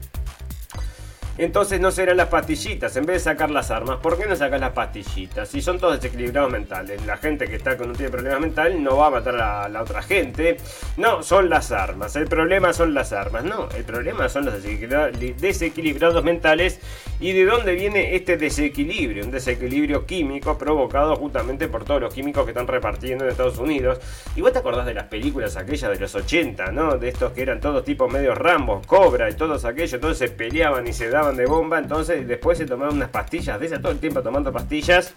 [1.38, 4.60] Entonces no serán las pastillitas, en vez de sacar las armas, ¿por qué no sacas
[4.60, 5.48] las pastillitas?
[5.48, 8.82] Si son todos desequilibrados mentales, la gente que está con un tipo de problemas mental
[8.82, 10.56] no va a matar a la otra gente.
[10.96, 12.16] No, son las armas.
[12.16, 13.44] El problema son las armas.
[13.44, 16.80] No, el problema son los desequilibrados mentales.
[17.20, 19.24] ¿Y de dónde viene este desequilibrio?
[19.24, 23.98] Un desequilibrio químico provocado justamente por todos los químicos que están repartiendo en Estados Unidos.
[24.36, 26.96] Y vos te acordás de las películas aquellas de los 80, ¿no?
[26.96, 30.86] De estos que eran todos tipos medio rambos, cobra y todos aquellos, todos se peleaban
[30.86, 34.22] y se daban de bomba, entonces después se tomaron unas pastillas esas, todo el tiempo
[34.22, 35.14] tomando pastillas.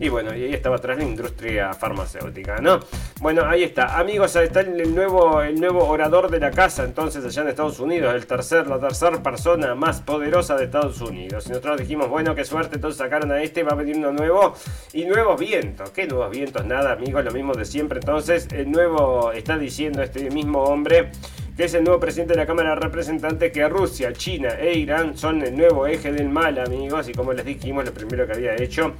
[0.00, 2.80] Y bueno, y ahí estaba atrás la industria farmacéutica, ¿no?
[3.20, 3.98] Bueno, ahí está.
[3.98, 7.78] Amigos, ahí está el nuevo, el nuevo orador de la casa, entonces allá en Estados
[7.78, 11.46] Unidos, el tercer, la tercera persona más poderosa de Estados Unidos.
[11.46, 14.54] Y nosotros dijimos, bueno, qué suerte, entonces sacaron a este, va a venir uno nuevo.
[14.92, 16.64] Y nuevos vientos, ¿qué nuevos vientos?
[16.64, 17.98] Nada, amigos, lo mismo de siempre.
[17.98, 21.10] Entonces, el nuevo, está diciendo este mismo hombre
[21.56, 25.16] que es el nuevo presidente de la Cámara de Representantes, que Rusia, China e Irán
[25.16, 28.54] son el nuevo eje del mal, amigos, y como les dijimos, lo primero que había
[28.56, 28.94] hecho,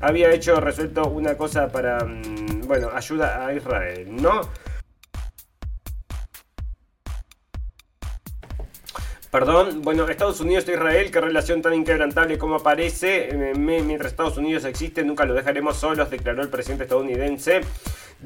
[0.00, 4.40] había hecho, resuelto una cosa para, mm, bueno, ayuda a Israel, ¿no?
[9.30, 13.28] Perdón, bueno, Estados Unidos e Israel, qué relación tan inquebrantable como parece.
[13.28, 17.60] Eh, mientras Estados Unidos existe, nunca lo dejaremos solos, declaró el presidente estadounidense.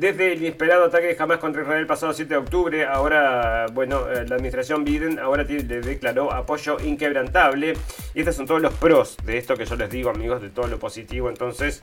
[0.01, 4.11] Desde el inesperado ataque de Hamas contra Israel el pasado 7 de octubre, ahora, bueno,
[4.11, 7.75] eh, la administración Biden ahora le declaró apoyo inquebrantable.
[8.15, 10.69] Y estos son todos los pros de esto que yo les digo, amigos, de todo
[10.69, 11.29] lo positivo.
[11.29, 11.83] Entonces,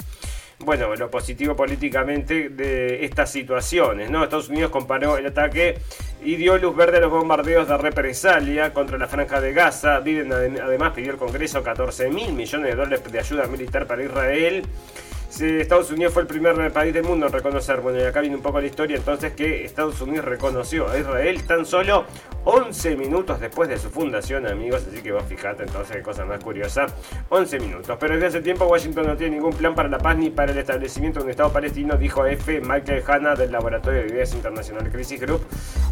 [0.58, 4.24] bueno, lo positivo políticamente de estas situaciones, ¿no?
[4.24, 5.78] Estados Unidos comparó el ataque
[6.24, 10.00] y dio luz verde a los bombardeos de represalia contra la franja de Gaza.
[10.00, 14.64] Biden además pidió al Congreso 14 mil millones de dólares de ayuda militar para Israel.
[15.30, 18.42] Estados Unidos fue el primer país del mundo en reconocer, bueno, y acá viene un
[18.42, 22.06] poco la historia entonces que Estados Unidos reconoció a Israel tan solo
[22.46, 26.42] 11 minutos después de su fundación, amigos, así que vos fijate entonces qué cosa más
[26.42, 26.86] curiosa,
[27.28, 27.98] 11 minutos.
[28.00, 30.58] Pero desde hace tiempo Washington no tiene ningún plan para la paz ni para el
[30.58, 32.62] establecimiento de un Estado palestino, dijo F.
[32.62, 35.42] Michael Hanna del Laboratorio de Ideas Internacional Crisis Group,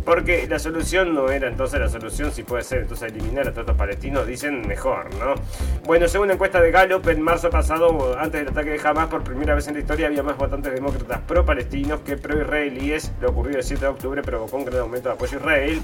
[0.06, 3.68] porque la solución no era entonces la solución, si puede ser entonces eliminar a todos
[3.68, 5.36] los palestinos, dicen mejor, ¿no?
[5.84, 9.25] Bueno, según una encuesta de Gallup, en marzo pasado, antes del ataque de Hamas, por
[9.26, 13.12] primera vez en la historia había más votantes demócratas pro-palestinos que pro-israelíes.
[13.20, 15.82] Lo ocurrido el 7 de octubre provocó un gran aumento de apoyo a Israel.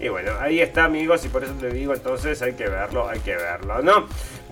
[0.00, 3.18] Y bueno, ahí está amigos y por eso te digo entonces hay que verlo, hay
[3.18, 4.06] que verlo, ¿no?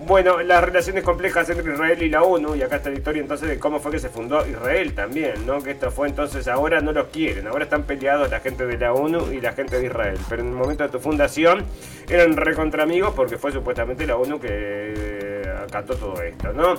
[0.05, 3.47] Bueno, las relaciones complejas entre Israel y la ONU, y acá está la historia entonces
[3.47, 5.61] de cómo fue que se fundó Israel también, ¿no?
[5.61, 8.91] Que esto fue entonces, ahora no los quieren, ahora están peleados la gente de la
[8.91, 11.63] ONU y la gente de Israel, pero en el momento de tu fundación
[12.09, 16.75] eran recontra amigos porque fue supuestamente la ONU que acató todo esto, ¿no?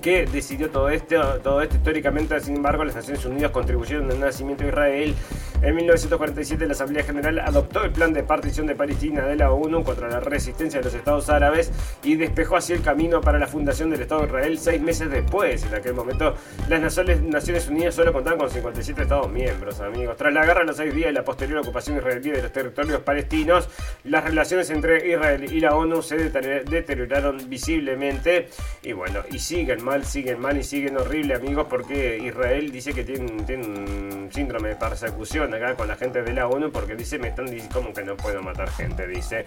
[0.00, 4.64] Que decidió todo esto, todo esto históricamente, sin embargo, las Naciones Unidas contribuyeron al nacimiento
[4.64, 5.14] de Israel.
[5.62, 9.84] En 1947 la Asamblea General adoptó el plan de partición de Palestina de la ONU
[9.84, 11.70] contra la resistencia de los estados árabes
[12.02, 15.62] y despejó así el camino para la fundación del Estado de Israel seis meses después.
[15.64, 16.34] En aquel momento
[16.66, 20.16] las Naciones Unidas solo contaban con 57 estados miembros, amigos.
[20.16, 23.02] Tras la guerra de los seis días y la posterior ocupación israelí de los territorios
[23.02, 23.68] palestinos,
[24.04, 28.48] las relaciones entre Israel y la ONU se deterioraron visiblemente
[28.82, 33.02] y bueno, y siguen mal, siguen mal y siguen horrible, amigos, porque Israel dice que
[33.02, 37.26] tiene, un síndrome de persecución acá con la gente de la ONU, porque dice, me
[37.28, 39.46] están diciendo como que no puedo matar gente, dice.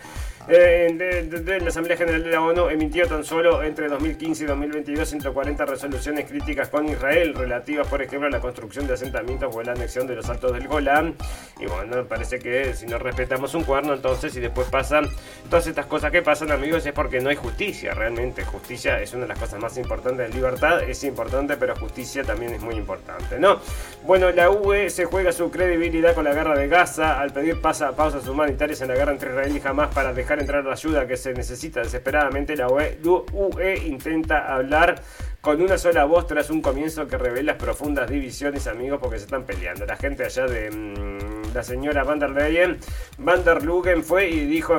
[0.50, 5.08] Eh, de, la Asamblea General de la ONU emitió tan solo entre 2015 y 2022
[5.08, 9.72] 140 resoluciones críticas con Israel, relativas, por ejemplo, a la construcción de asentamientos o la
[9.72, 11.16] anexión de los altos del Golán.
[11.58, 15.08] Y bueno, parece que si no respetamos un cuerno, entonces, y después pasan
[15.50, 18.44] todas estas cosas que pasan, amigos, es porque no hay justicia, realmente.
[18.44, 22.62] Justicia es una de las cosas más importantes libertad es importante, pero justicia también es
[22.62, 23.60] muy importante, ¿no?
[24.04, 28.28] Bueno, la UE se juega su credibilidad con la guerra de Gaza al pedir pausas
[28.28, 31.34] humanitarias en la guerra entre Israel y Hamas para dejar entrar la ayuda que se
[31.34, 32.56] necesita desesperadamente.
[32.56, 35.02] La UE, UE intenta hablar
[35.44, 39.44] con una sola voz tras un comienzo que revela profundas divisiones, amigos, porque se están
[39.44, 39.86] peleando.
[39.86, 42.80] La gente allá de, mm, la señora Van der Leyen,
[43.18, 44.78] Van der Lugen fue y dijo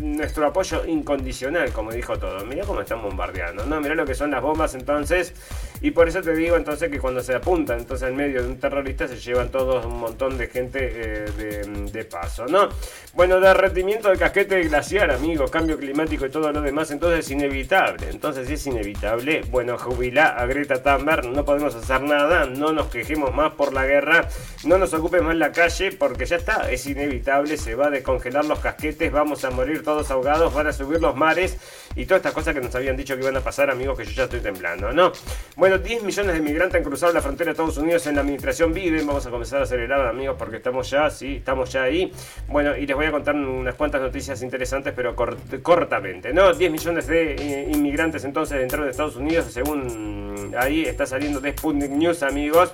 [0.00, 2.46] nuestro apoyo incondicional, como dijo todo.
[2.46, 3.80] Mira cómo están bombardeando, ¿no?
[3.80, 5.34] Mira lo que son las bombas entonces.
[5.82, 8.60] Y por eso te digo entonces que cuando se apunta entonces en medio de un
[8.60, 12.68] terrorista se llevan todos un montón de gente eh, de, paso, ¿no?
[13.14, 18.08] Bueno, derretimiento del casquete glaciar, amigos, cambio climático y todo lo demás, entonces es inevitable.
[18.10, 19.42] Entonces es inevitable.
[19.50, 23.86] Bueno, jubila a Greta Thunberg, no podemos hacer nada, no nos quejemos más por la
[23.86, 24.28] guerra,
[24.64, 28.44] no nos ocupemos más la calle porque ya está, es inevitable, se va a descongelar
[28.44, 31.56] los casquetes, vamos a morir todos ahogados, van a subir los mares
[31.96, 34.12] y todas estas cosas que nos habían dicho que iban a pasar, amigos, que yo
[34.12, 35.12] ya estoy temblando, ¿no?
[35.56, 38.72] Bueno, 10 millones de migrantes han cruzado la frontera de Estados Unidos en la administración
[38.72, 42.12] Biden, vamos a comenzar a acelerar, amigos, porque estamos ya, sí, estamos ya ahí.
[42.48, 45.16] Bueno, y les voy a contar unas cuantas noticias interesantes, pero
[45.62, 46.52] cortamente, ¿no?
[46.52, 51.52] 10 millones de eh, inmigrantes entonces entraron de Estados Unidos, según ahí está saliendo de
[51.52, 52.72] Sputnik News, amigos.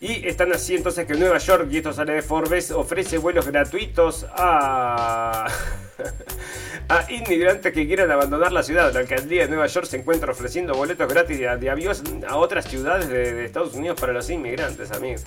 [0.00, 4.26] Y están así entonces que Nueva York, y esto sale de Forbes, ofrece vuelos gratuitos
[4.30, 5.48] a...
[6.88, 8.92] a inmigrantes que quieran abandonar la ciudad.
[8.92, 13.08] La alcaldía de Nueva York se encuentra ofreciendo boletos gratis de, aviones a otras ciudades
[13.08, 15.24] de, Estados Unidos para los inmigrantes, amigos.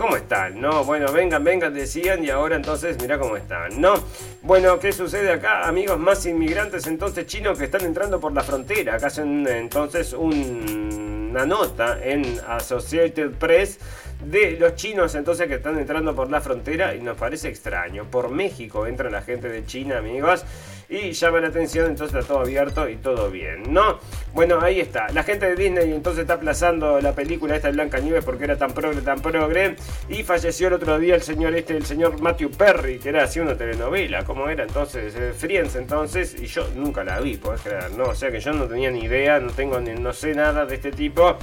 [0.00, 0.58] ¿Cómo están?
[0.58, 3.96] No, bueno, vengan, vengan, decían, y ahora entonces mira cómo están, ¿no?
[4.40, 5.68] Bueno, ¿qué sucede acá?
[5.68, 8.94] Amigos, más inmigrantes entonces chinos que están entrando por la frontera.
[8.94, 13.78] Acá hacen entonces una nota en Associated Press
[14.24, 18.06] de los chinos entonces que están entrando por la frontera y nos parece extraño.
[18.10, 20.46] Por México entra la gente de China, amigos,
[20.90, 24.00] y llama la atención, entonces está todo abierto y todo bien, ¿no?
[24.34, 25.08] Bueno, ahí está.
[25.10, 28.56] La gente de Disney entonces está aplazando la película esta de Blanca Nieves porque era
[28.58, 29.76] tan progre, tan progre,
[30.08, 33.38] y falleció el otro día el señor este, el señor Matthew Perry, que era así
[33.38, 35.14] una telenovela, ¿cómo era entonces?
[35.14, 38.04] Eh, Friends entonces, y yo nunca la vi, podés creer, ¿no?
[38.04, 40.74] O sea que yo no tenía ni idea, no tengo ni, no sé nada de
[40.74, 41.38] este tipo.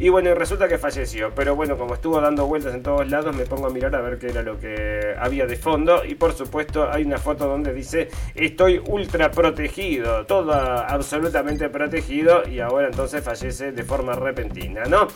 [0.00, 1.32] Y bueno, resulta que falleció.
[1.34, 4.18] Pero bueno, como estuvo dando vueltas en todos lados, me pongo a mirar a ver
[4.18, 6.04] qué era lo que había de fondo.
[6.04, 10.26] Y por supuesto, hay una foto donde dice: Estoy ultra protegido.
[10.26, 12.42] Todo absolutamente protegido.
[12.48, 15.06] Y ahora entonces fallece de forma repentina, ¿no?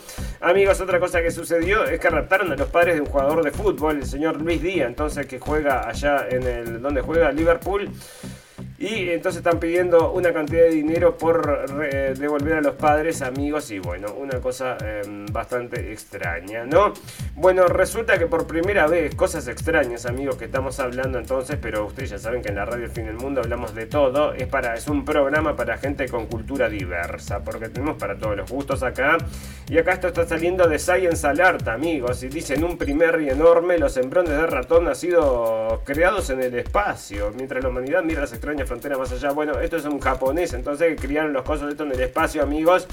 [0.41, 3.51] Amigos, otra cosa que sucedió es que raptaron a los padres de un jugador de
[3.51, 6.81] fútbol, el señor Luis Díaz, entonces que juega allá en el.
[6.81, 7.89] donde juega Liverpool.
[8.83, 11.69] Y entonces están pidiendo una cantidad de dinero por
[12.19, 16.91] devolver a los padres, amigos y bueno, una cosa em, bastante extraña, ¿no?
[17.35, 22.09] Bueno, resulta que por primera vez, cosas extrañas, amigos, que estamos hablando entonces, pero ustedes
[22.09, 24.89] ya saben que en la radio Fin del Mundo hablamos de todo, es, para, es
[24.89, 29.17] un programa para gente con cultura diversa, porque tenemos para todos los gustos acá.
[29.69, 33.77] Y acá esto está saliendo de Science Alert, amigos, y dicen un primer y enorme,
[33.77, 38.33] los embriones de ratón han sido creados en el espacio, mientras la humanidad mira las
[38.33, 39.31] extrañas frontera más allá.
[39.31, 42.87] Bueno, esto es un japonés, entonces criaron los cosas de esto en el espacio, amigos.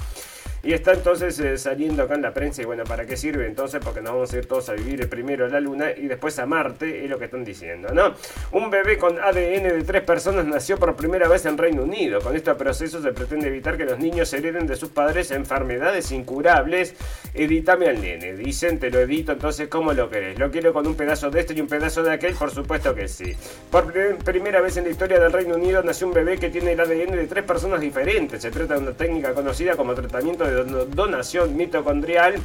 [0.63, 2.61] Y está entonces eh, saliendo acá en la prensa.
[2.61, 3.81] Y bueno, ¿para qué sirve entonces?
[3.83, 6.45] Porque nos vamos a ir todos a vivir primero a la Luna y después a
[6.45, 8.13] Marte, es lo que están diciendo, ¿no?
[8.51, 12.21] Un bebé con ADN de tres personas nació por primera vez en Reino Unido.
[12.21, 16.95] Con este proceso se pretende evitar que los niños hereden de sus padres enfermedades incurables.
[17.33, 18.33] Edítame al nene.
[18.33, 20.37] Dicen, te lo edito, entonces, ¿cómo lo querés?
[20.37, 22.35] ¿Lo quiero con un pedazo de este y un pedazo de aquel?
[22.35, 23.35] Por supuesto que sí.
[23.71, 23.91] Por
[24.23, 27.15] primera vez en la historia del Reino Unido nació un bebé que tiene el ADN
[27.15, 28.41] de tres personas diferentes.
[28.41, 32.35] Se trata de una técnica conocida como tratamiento de donación mitocondrial.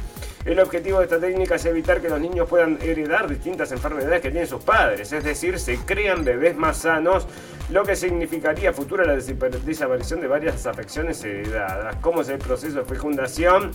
[0.45, 4.31] El objetivo de esta técnica es evitar que los niños puedan heredar distintas enfermedades que
[4.31, 7.27] tienen sus padres, es decir, se crean bebés más sanos,
[7.69, 11.97] lo que significaría futura la desaparición de varias afecciones heredadas.
[11.97, 13.71] ¿Cómo es el proceso de fecundación?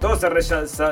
[0.00, 0.28] Todo se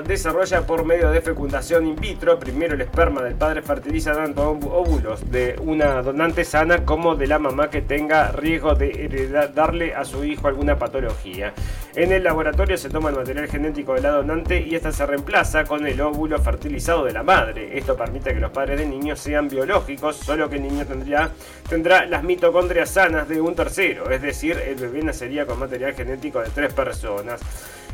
[0.05, 2.41] desarrolla por medio de fecundación in vitro.
[2.41, 7.39] Primero el esperma del padre fertiliza tanto óvulos de una donante sana como de la
[7.39, 11.55] mamá que tenga riesgo de darle a su hijo alguna patología.
[11.95, 15.63] En el laboratorio se toma el material genético de la donante y esta se reemplaza
[15.63, 17.79] con el óvulo fertilizado de la madre.
[17.79, 21.31] Esto permite que los padres de niños sean biológicos, solo que el niño tendría,
[21.69, 26.41] tendrá las mitocondrias sanas de un tercero, es decir, el bebé nacería con material genético
[26.41, 27.41] de tres personas.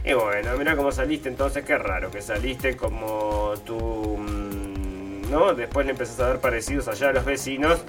[0.04, 4.16] Y bueno, mira cómo saliste entonces, qué raro que saliste como tu...
[4.18, 5.54] Mm, ¿No?
[5.54, 7.80] Después le empezás a dar parecidos allá a los vecinos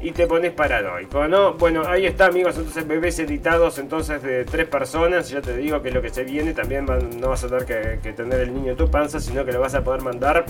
[0.00, 1.54] y te pones paranoico, ¿no?
[1.54, 5.90] Bueno, ahí está, amigos, entonces bebés editados entonces de tres personas, ya te digo que
[5.90, 8.90] lo que se viene, también no vas a tener que, tener el niño en tu
[8.90, 10.44] panza, sino que lo vas a poder mandar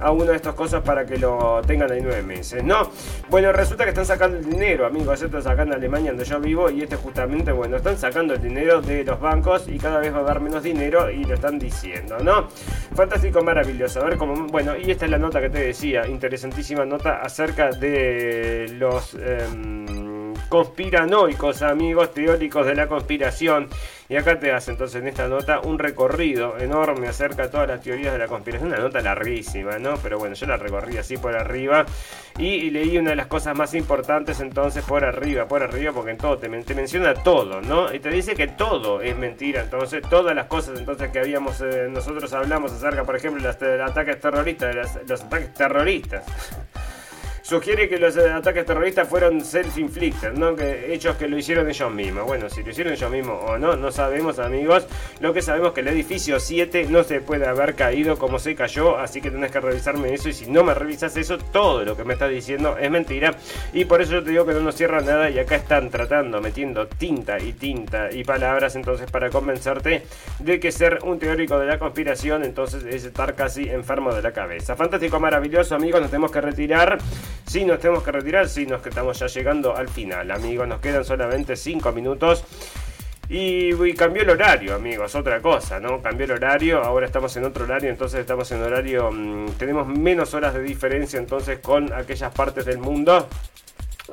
[0.00, 2.90] a una de estas cosas para que lo tengan ahí nueve meses, ¿no?
[3.28, 6.40] Bueno, resulta que están sacando el dinero, amigos, esto está acá en Alemania donde yo
[6.40, 10.12] vivo y este justamente, bueno, están sacando el dinero de los bancos y cada vez
[10.14, 12.48] va a dar menos dinero y lo están diciendo, ¿no?
[12.94, 16.84] Fantástico, maravilloso, a ver cómo, bueno, y esta es la nota que te decía, interesantísima
[16.84, 23.68] nota acerca de los Em, conspiranoicos, amigos teóricos de la conspiración.
[24.08, 27.82] Y acá te hace entonces en esta nota un recorrido enorme acerca de todas las
[27.82, 28.70] teorías de la conspiración.
[28.70, 29.98] Una nota larguísima, ¿no?
[30.02, 31.84] Pero bueno, yo la recorrí así por arriba
[32.38, 36.16] y, leí una de las cosas más importantes entonces por arriba, por arriba, porque en
[36.16, 37.92] todo te, menciona todo, ¿no?
[37.92, 39.62] Y te dice que todo es mentira.
[39.62, 43.90] Entonces, todas las cosas entonces que habíamos, eh, nosotros hablamos acerca, por ejemplo, de los,
[43.90, 46.24] ataques terroristas, de los ataques terroristas
[47.48, 50.54] sugiere que los ataques terroristas fueron self-inflicted, ¿no?
[50.54, 52.26] Que hechos que lo hicieron ellos mismos.
[52.26, 54.86] Bueno, si lo hicieron ellos mismos o no, no sabemos, amigos.
[55.20, 58.54] Lo que sabemos es que el edificio 7 no se puede haber caído como se
[58.54, 60.28] cayó, así que tenés que revisarme eso.
[60.28, 63.34] Y si no me revisas eso, todo lo que me estás diciendo es mentira.
[63.72, 65.30] Y por eso yo te digo que no nos cierra nada.
[65.30, 70.02] Y acá están tratando, metiendo tinta y tinta y palabras, entonces, para convencerte
[70.38, 74.32] de que ser un teórico de la conspiración, entonces, es estar casi enfermo de la
[74.32, 74.76] cabeza.
[74.76, 76.02] Fantástico, maravilloso, amigos.
[76.02, 76.98] Nos tenemos que retirar.
[77.48, 80.68] Si nos tenemos que retirar, si nos que estamos ya llegando al final, amigos.
[80.68, 82.44] Nos quedan solamente 5 minutos.
[83.30, 86.02] Y, cambió el horario, amigos, otra cosa, ¿no?
[86.02, 90.32] Cambió el horario, ahora estamos en otro horario, entonces estamos en horario, mm, tenemos menos
[90.32, 93.28] horas de diferencia entonces con aquellas partes del mundo.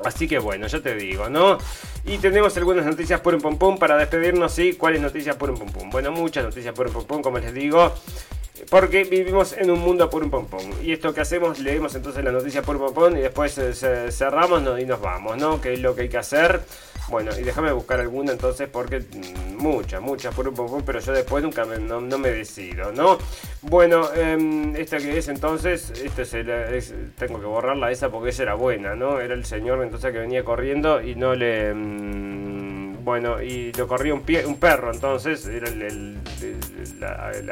[0.04, 1.58] Así que bueno, ya te digo, ¿no?
[2.04, 4.74] Y tenemos algunas noticias por un pum para despedirnos, ¿sí?
[4.74, 5.90] ¿Cuáles noticias por un pum?
[5.90, 7.94] Bueno, muchas noticias por un pum, como les digo.
[8.70, 10.62] Porque vivimos en un mundo por un pompón.
[10.82, 14.62] Y esto que hacemos, leemos entonces la noticia por un pompón y después eh, cerramos
[14.80, 15.60] y nos vamos, ¿no?
[15.60, 16.60] ¿Qué es lo que hay que hacer?
[17.08, 21.12] Bueno, y déjame buscar alguna entonces porque mm, muchas, muchas por un pompón, pero yo
[21.12, 23.18] después nunca me, no, me decido, ¿no?
[23.62, 28.54] Bueno, eh, esta que es entonces, este es tengo que borrarla esa porque esa era
[28.54, 29.20] buena, ¿no?
[29.20, 31.72] Era el señor entonces que venía corriendo y no le...
[31.74, 32.65] Mm,
[33.06, 36.18] bueno, y lo corría un, pie, un perro, entonces era el,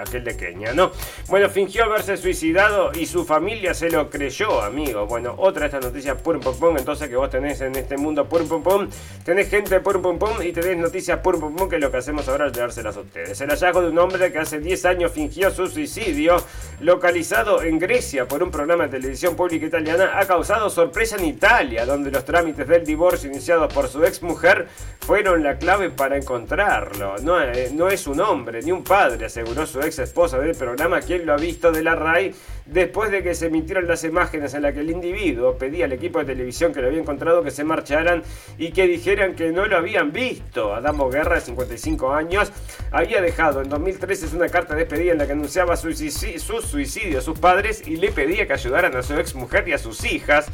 [0.01, 0.91] aquel de Kenia, ¿no?
[1.29, 5.07] Bueno, fingió haberse suicidado y su familia se lo creyó, amigo.
[5.07, 8.29] Bueno, otra de estas noticias por pum pum, entonces que vos tenés en este mundo
[8.29, 8.89] por pum pum,
[9.25, 12.29] tenés gente por pum pum y tenés noticias por pum pum, que lo que hacemos
[12.29, 13.41] ahora es llevárselas a ustedes.
[13.41, 16.37] El hallazgo de un hombre que hace 10 años fingió su suicidio,
[16.81, 21.87] localizado en Grecia por un programa de televisión pública italiana, ha causado sorpresa en Italia,
[21.87, 24.67] donde los trámites del divorcio iniciados por su ex mujer
[24.99, 27.17] fueron la clave para encontrarlo.
[27.19, 31.01] No, eh, no es un hombre ni un padre, aseguró su ex esposa del programa,
[31.01, 32.35] quien lo ha visto de la RAI
[32.67, 36.19] después de que se emitieron las imágenes en las que el individuo pedía al equipo
[36.19, 38.23] de televisión que lo había encontrado que se marcharan
[38.59, 40.75] y que dijeran que no lo habían visto.
[40.75, 42.53] Adamo Guerra, de 55 años,
[42.91, 47.23] había dejado en 2013 una carta de despedida en la que anunciaba su suicidio a
[47.23, 50.47] sus padres y le pedía que ayudaran a su ex mujer y a sus hijas.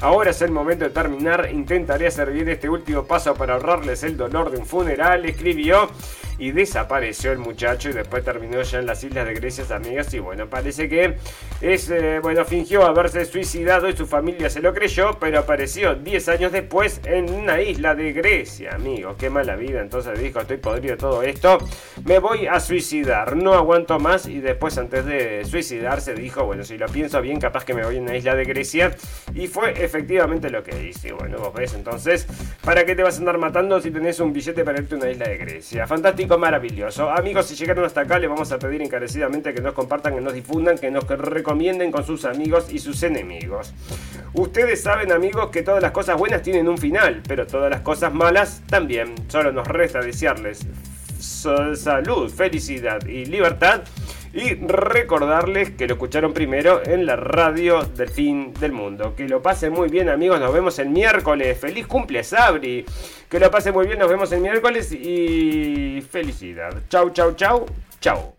[0.00, 4.16] Ahora es el momento de terminar, intentaré hacer bien este último paso para ahorrarles el
[4.16, 5.90] dolor de un funeral, escribió
[6.38, 10.14] y desapareció el muchacho y después terminó ya en las islas de Grecia, amigas.
[10.14, 11.16] Y bueno, parece que
[11.60, 16.28] es, eh, bueno, fingió haberse suicidado y su familia se lo creyó, pero apareció 10
[16.28, 19.16] años después en una isla de Grecia, amigos.
[19.18, 19.80] Qué mala vida.
[19.80, 21.58] Entonces dijo, estoy podrido de todo esto,
[22.04, 24.26] me voy a suicidar, no aguanto más.
[24.26, 27.96] Y después, antes de suicidarse, dijo, bueno, si lo pienso bien, capaz que me voy
[27.96, 28.94] a una isla de Grecia.
[29.34, 31.12] Y fue efectivamente lo que hice.
[31.12, 32.26] Bueno, vos ves, entonces,
[32.64, 35.10] ¿para qué te vas a andar matando si tenés un billete para irte a una
[35.10, 35.86] isla de Grecia?
[35.86, 37.08] Fantástico maravilloso.
[37.08, 40.34] Amigos, si llegaron hasta acá, les vamos a pedir encarecidamente que nos compartan, que nos
[40.34, 43.72] difundan, que nos recomienden con sus amigos y sus enemigos.
[44.34, 48.12] Ustedes saben, amigos, que todas las cosas buenas tienen un final, pero todas las cosas
[48.12, 49.14] malas también.
[49.28, 50.66] Solo nos resta desearles
[51.18, 53.82] salud, felicidad y libertad.
[54.32, 59.14] Y recordarles que lo escucharon primero en la radio del fin del mundo.
[59.16, 61.58] Que lo pasen muy bien amigos, nos vemos el miércoles.
[61.58, 62.84] Feliz cumple Sabri.
[63.28, 66.70] Que lo pasen muy bien, nos vemos el miércoles y felicidad.
[66.88, 67.66] Chau, chau, chau,
[68.00, 68.38] chau.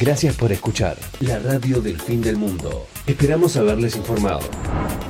[0.00, 2.86] Gracias por escuchar la radio del fin del mundo.
[3.06, 4.40] Esperamos haberles informado.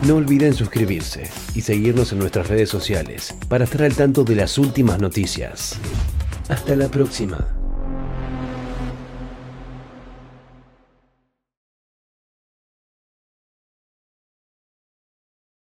[0.07, 4.59] No olviden suscribirse y seguirnos en nuestras redes sociales para estar al tanto de las
[4.59, 5.79] últimas noticias.
[6.49, 7.64] Hasta la próxima.